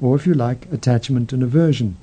or 0.00 0.16
if 0.16 0.26
you 0.26 0.34
like, 0.34 0.66
attachment 0.72 1.32
and 1.32 1.42
aversion. 1.42 1.96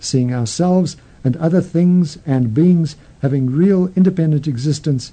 Seeing 0.00 0.32
ourselves 0.32 0.96
and 1.24 1.36
other 1.36 1.60
things 1.60 2.18
and 2.26 2.54
beings 2.54 2.96
having 3.20 3.50
real 3.50 3.90
independent 3.94 4.46
existence 4.46 5.12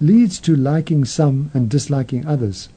leads 0.00 0.38
to 0.40 0.54
liking 0.54 1.04
some 1.04 1.50
and 1.52 1.68
disliking 1.68 2.26
others. 2.26 2.68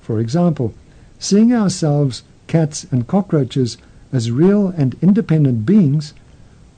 For 0.00 0.20
example, 0.20 0.74
seeing 1.18 1.52
ourselves, 1.52 2.22
cats, 2.46 2.86
and 2.90 3.06
cockroaches 3.06 3.76
as 4.12 4.30
real 4.30 4.68
and 4.68 4.96
independent 5.02 5.66
beings, 5.66 6.14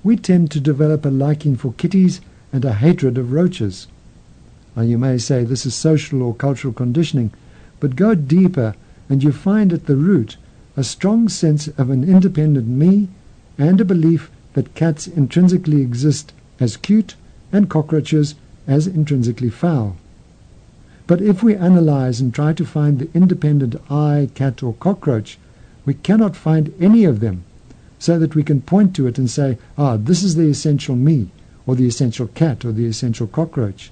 we 0.02 0.16
tend 0.16 0.50
to 0.52 0.60
develop 0.60 1.04
a 1.04 1.08
liking 1.08 1.56
for 1.56 1.72
kitties 1.74 2.20
and 2.52 2.64
a 2.64 2.74
hatred 2.74 3.18
of 3.18 3.32
roaches. 3.32 3.86
Now, 4.76 4.82
you 4.82 4.98
may 4.98 5.18
say 5.18 5.44
this 5.44 5.66
is 5.66 5.74
social 5.74 6.22
or 6.22 6.34
cultural 6.34 6.72
conditioning, 6.72 7.32
but 7.80 7.96
go 7.96 8.14
deeper 8.14 8.74
and 9.08 9.22
you 9.22 9.32
find 9.32 9.72
at 9.72 9.86
the 9.86 9.96
root 9.96 10.36
a 10.76 10.84
strong 10.84 11.28
sense 11.28 11.68
of 11.68 11.90
an 11.90 12.04
independent 12.04 12.66
me 12.66 13.08
and 13.58 13.80
a 13.80 13.84
belief 13.84 14.30
that 14.52 14.74
cats 14.74 15.06
intrinsically 15.06 15.80
exist 15.80 16.32
as 16.60 16.76
cute 16.76 17.14
and 17.52 17.70
cockroaches 17.70 18.34
as 18.66 18.86
intrinsically 18.86 19.50
foul. 19.50 19.96
But 21.06 21.22
if 21.22 21.42
we 21.42 21.54
analyze 21.54 22.20
and 22.20 22.34
try 22.34 22.52
to 22.52 22.64
find 22.64 22.98
the 22.98 23.08
independent 23.14 23.76
I, 23.90 24.28
cat, 24.34 24.62
or 24.62 24.74
cockroach, 24.74 25.38
we 25.84 25.94
cannot 25.94 26.36
find 26.36 26.74
any 26.80 27.04
of 27.04 27.20
them 27.20 27.44
so 27.98 28.18
that 28.18 28.34
we 28.34 28.42
can 28.42 28.60
point 28.60 28.94
to 28.96 29.06
it 29.06 29.16
and 29.16 29.30
say, 29.30 29.56
ah, 29.78 29.96
this 29.96 30.22
is 30.22 30.34
the 30.34 30.48
essential 30.48 30.96
me, 30.96 31.30
or 31.66 31.74
the 31.74 31.86
essential 31.86 32.28
cat, 32.28 32.64
or 32.64 32.72
the 32.72 32.86
essential 32.86 33.26
cockroach. 33.26 33.90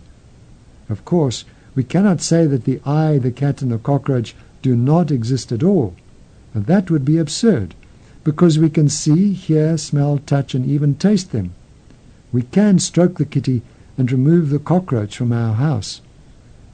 Of 0.89 1.05
course, 1.05 1.45
we 1.75 1.83
cannot 1.83 2.21
say 2.21 2.47
that 2.47 2.65
the 2.65 2.81
I, 2.87 3.19
the 3.19 3.33
cat, 3.33 3.63
and 3.63 3.73
the 3.73 3.79
cockroach 3.79 4.35
do 4.63 4.77
not 4.77 5.11
exist 5.11 5.51
at 5.51 5.63
all. 5.63 5.95
That 6.55 6.91
would 6.91 7.05
be 7.05 7.19
absurd, 7.19 7.75
because 8.23 8.59
we 8.59 8.71
can 8.71 8.89
see, 8.89 9.33
hear, 9.33 9.77
smell, 9.77 10.19
touch, 10.19 10.55
and 10.55 10.65
even 10.65 10.95
taste 10.95 11.33
them. 11.33 11.53
We 12.33 12.43
can 12.43 12.79
stroke 12.79 13.19
the 13.19 13.25
kitty 13.25 13.63
and 13.99 14.11
remove 14.11 14.51
the 14.51 14.59
cockroach 14.59 15.17
from 15.17 15.33
our 15.33 15.55
house. 15.55 16.01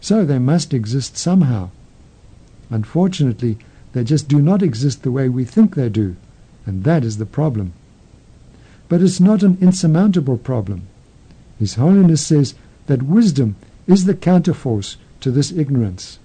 So 0.00 0.24
they 0.24 0.38
must 0.38 0.72
exist 0.74 1.16
somehow. 1.16 1.70
Unfortunately, 2.70 3.58
they 3.92 4.04
just 4.04 4.28
do 4.28 4.40
not 4.40 4.62
exist 4.62 5.02
the 5.02 5.10
way 5.10 5.28
we 5.28 5.44
think 5.44 5.74
they 5.74 5.88
do, 5.88 6.16
and 6.66 6.84
that 6.84 7.04
is 7.04 7.18
the 7.18 7.26
problem. 7.26 7.72
But 8.90 9.02
it's 9.02 9.20
not 9.20 9.44
an 9.44 9.56
insurmountable 9.60 10.36
problem. 10.36 10.82
His 11.60 11.74
Holiness 11.74 12.26
says 12.26 12.54
that 12.88 13.04
wisdom 13.04 13.54
is 13.86 14.04
the 14.04 14.14
counterforce 14.14 14.96
to 15.20 15.30
this 15.30 15.52
ignorance. 15.52 16.18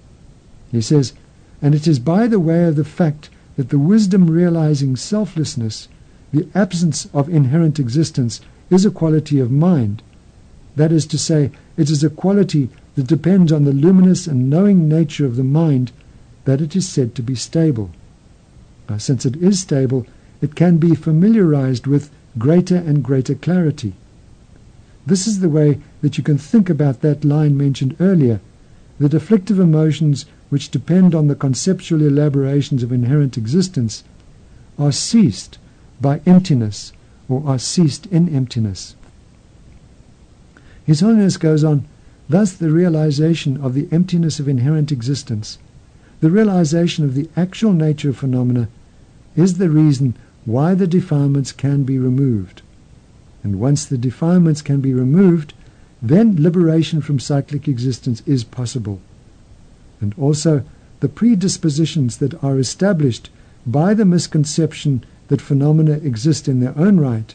He 0.72 0.80
says, 0.80 1.12
and 1.62 1.76
it 1.76 1.86
is 1.86 2.00
by 2.00 2.26
the 2.26 2.40
way 2.40 2.64
of 2.64 2.74
the 2.74 2.84
fact 2.84 3.30
that 3.56 3.68
the 3.68 3.78
wisdom 3.78 4.28
realizing 4.28 4.96
selflessness, 4.96 5.86
the 6.32 6.48
absence 6.56 7.08
of 7.14 7.28
inherent 7.28 7.78
existence, 7.78 8.40
is 8.68 8.84
a 8.84 8.90
quality 8.90 9.38
of 9.38 9.48
mind. 9.52 10.02
That 10.74 10.90
is 10.90 11.06
to 11.06 11.18
say, 11.18 11.52
it 11.76 11.88
is 11.88 12.02
a 12.02 12.10
quality 12.10 12.68
that 12.96 13.06
depends 13.06 13.52
on 13.52 13.62
the 13.62 13.72
luminous 13.72 14.26
and 14.26 14.50
knowing 14.50 14.88
nature 14.88 15.24
of 15.24 15.36
the 15.36 15.44
mind 15.44 15.92
that 16.46 16.60
it 16.60 16.74
is 16.74 16.88
said 16.88 17.14
to 17.14 17.22
be 17.22 17.36
stable. 17.36 17.92
Now, 18.88 18.98
since 18.98 19.24
it 19.24 19.36
is 19.36 19.60
stable, 19.60 20.04
it 20.40 20.56
can 20.56 20.78
be 20.78 20.96
familiarized 20.96 21.86
with 21.86 22.10
greater 22.38 22.76
and 22.76 23.02
greater 23.02 23.34
clarity. 23.34 23.94
This 25.06 25.26
is 25.26 25.40
the 25.40 25.48
way 25.48 25.80
that 26.02 26.18
you 26.18 26.24
can 26.24 26.38
think 26.38 26.68
about 26.68 27.00
that 27.00 27.24
line 27.24 27.56
mentioned 27.56 27.96
earlier 28.00 28.40
that 28.98 29.14
afflictive 29.14 29.58
emotions 29.58 30.26
which 30.48 30.70
depend 30.70 31.14
on 31.14 31.26
the 31.26 31.34
conceptual 31.34 32.02
elaborations 32.02 32.82
of 32.82 32.92
inherent 32.92 33.36
existence 33.36 34.04
are 34.78 34.92
ceased 34.92 35.58
by 36.00 36.20
emptiness 36.26 36.92
or 37.28 37.42
are 37.46 37.58
ceased 37.58 38.06
in 38.06 38.28
emptiness. 38.28 38.94
His 40.84 41.00
Holiness 41.00 41.36
goes 41.36 41.64
on, 41.64 41.84
Thus, 42.28 42.52
the 42.52 42.70
realization 42.70 43.56
of 43.56 43.74
the 43.74 43.88
emptiness 43.92 44.40
of 44.40 44.48
inherent 44.48 44.90
existence, 44.90 45.58
the 46.20 46.30
realization 46.30 47.04
of 47.04 47.14
the 47.14 47.28
actual 47.36 47.72
nature 47.72 48.10
of 48.10 48.16
phenomena, 48.16 48.68
is 49.36 49.58
the 49.58 49.70
reason 49.70 50.14
why 50.46 50.72
the 50.72 50.86
defilements 50.86 51.52
can 51.52 51.82
be 51.84 51.98
removed. 51.98 52.62
And 53.42 53.60
once 53.60 53.84
the 53.84 53.98
defilements 53.98 54.62
can 54.62 54.80
be 54.80 54.94
removed, 54.94 55.52
then 56.00 56.42
liberation 56.42 57.02
from 57.02 57.20
cyclic 57.20 57.68
existence 57.68 58.22
is 58.24 58.44
possible. 58.44 59.00
And 60.00 60.14
also, 60.18 60.64
the 61.00 61.08
predispositions 61.10 62.16
that 62.18 62.42
are 62.42 62.58
established 62.58 63.28
by 63.66 63.92
the 63.92 64.06
misconception 64.06 65.04
that 65.28 65.42
phenomena 65.42 65.92
exist 65.92 66.48
in 66.48 66.60
their 66.60 66.76
own 66.78 66.98
right 66.98 67.34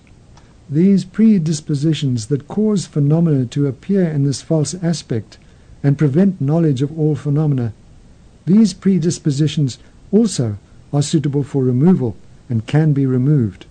these 0.72 1.04
predispositions 1.04 2.28
that 2.28 2.48
cause 2.48 2.86
phenomena 2.86 3.46
to 3.46 3.68
appear 3.68 4.06
in 4.06 4.24
this 4.24 4.42
false 4.42 4.74
aspect 4.76 5.38
and 5.84 5.98
prevent 5.98 6.40
knowledge 6.40 6.82
of 6.82 6.98
all 6.98 7.14
phenomena, 7.14 7.74
these 8.46 8.74
predispositions 8.74 9.78
also 10.14 10.58
are 10.94 11.02
suitable 11.02 11.44
for 11.44 11.66
removal 11.66 12.16
and 12.52 12.68
can 12.68 12.92
be 12.92 13.06
removed. 13.06 13.66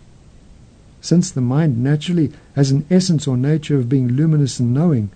Since 1.02 1.30
the 1.30 1.42
mind 1.42 1.84
naturally 1.84 2.32
has 2.56 2.70
an 2.70 2.86
essence 2.90 3.28
or 3.28 3.36
nature 3.36 3.78
of 3.78 3.90
being 3.90 4.08
luminous 4.08 4.58
and 4.58 4.72
knowing, 4.72 5.10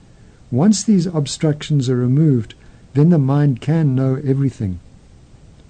once 0.50 0.84
these 0.84 1.06
obstructions 1.06 1.88
are 1.88 1.96
removed, 1.96 2.52
then 2.92 3.08
the 3.08 3.18
mind 3.18 3.62
can 3.62 3.94
know 3.94 4.20
everything. 4.22 4.80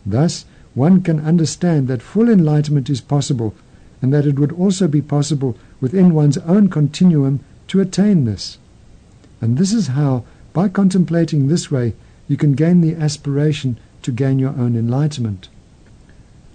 Thus, 0.04 0.44
one 0.74 1.02
can 1.02 1.20
understand 1.20 1.86
that 1.86 2.02
full 2.02 2.28
enlightenment 2.28 2.90
is 2.90 3.00
possible 3.00 3.54
and 4.02 4.12
that 4.12 4.26
it 4.26 4.40
would 4.40 4.52
also 4.52 4.88
be 4.88 5.00
possible 5.00 5.56
within 5.80 6.12
one's 6.12 6.38
own 6.38 6.68
continuum 6.68 7.38
to 7.68 7.80
attain 7.80 8.24
this. 8.24 8.58
And 9.40 9.56
this 9.56 9.72
is 9.72 9.86
how, 9.88 10.24
by 10.52 10.68
contemplating 10.68 11.46
this 11.46 11.70
way, 11.70 11.94
you 12.26 12.36
can 12.36 12.54
gain 12.54 12.80
the 12.80 12.96
aspiration 12.96 13.78
to 14.02 14.10
gain 14.10 14.40
your 14.40 14.50
own 14.50 14.76
enlightenment. 14.76 15.48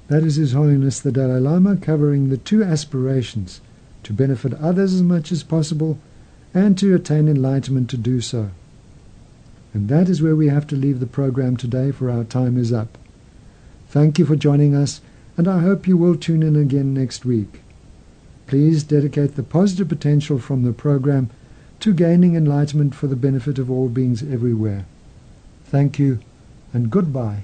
That 0.09 0.23
is 0.23 0.37
His 0.37 0.53
Holiness 0.53 0.99
the 0.99 1.11
Dalai 1.11 1.39
Lama 1.39 1.77
covering 1.77 2.29
the 2.29 2.37
two 2.37 2.63
aspirations 2.63 3.61
to 4.03 4.11
benefit 4.11 4.53
others 4.55 4.93
as 4.95 5.03
much 5.03 5.31
as 5.31 5.43
possible 5.43 5.99
and 6.51 6.75
to 6.79 6.95
attain 6.95 7.27
enlightenment 7.27 7.91
to 7.91 7.97
do 7.97 8.19
so. 8.19 8.49
And 9.71 9.87
that 9.87 10.09
is 10.09 10.21
where 10.21 10.35
we 10.35 10.47
have 10.47 10.65
to 10.67 10.75
leave 10.75 10.99
the 10.99 11.05
program 11.05 11.57
today, 11.57 11.91
for 11.91 12.09
our 12.09 12.23
time 12.23 12.57
is 12.57 12.73
up. 12.73 12.97
Thank 13.89 14.17
you 14.17 14.25
for 14.25 14.35
joining 14.35 14.75
us, 14.75 14.99
and 15.37 15.47
I 15.47 15.59
hope 15.59 15.87
you 15.87 15.95
will 15.95 16.15
tune 16.15 16.41
in 16.41 16.55
again 16.55 16.91
next 16.91 17.23
week. 17.23 17.61
Please 18.47 18.83
dedicate 18.83 19.35
the 19.35 19.43
positive 19.43 19.89
potential 19.89 20.39
from 20.39 20.63
the 20.63 20.73
program 20.73 21.29
to 21.81 21.93
gaining 21.93 22.35
enlightenment 22.35 22.95
for 22.95 23.05
the 23.05 23.15
benefit 23.15 23.59
of 23.59 23.69
all 23.69 23.89
beings 23.89 24.23
everywhere. 24.23 24.85
Thank 25.65 25.99
you 25.99 26.19
and 26.73 26.89
goodbye. 26.89 27.43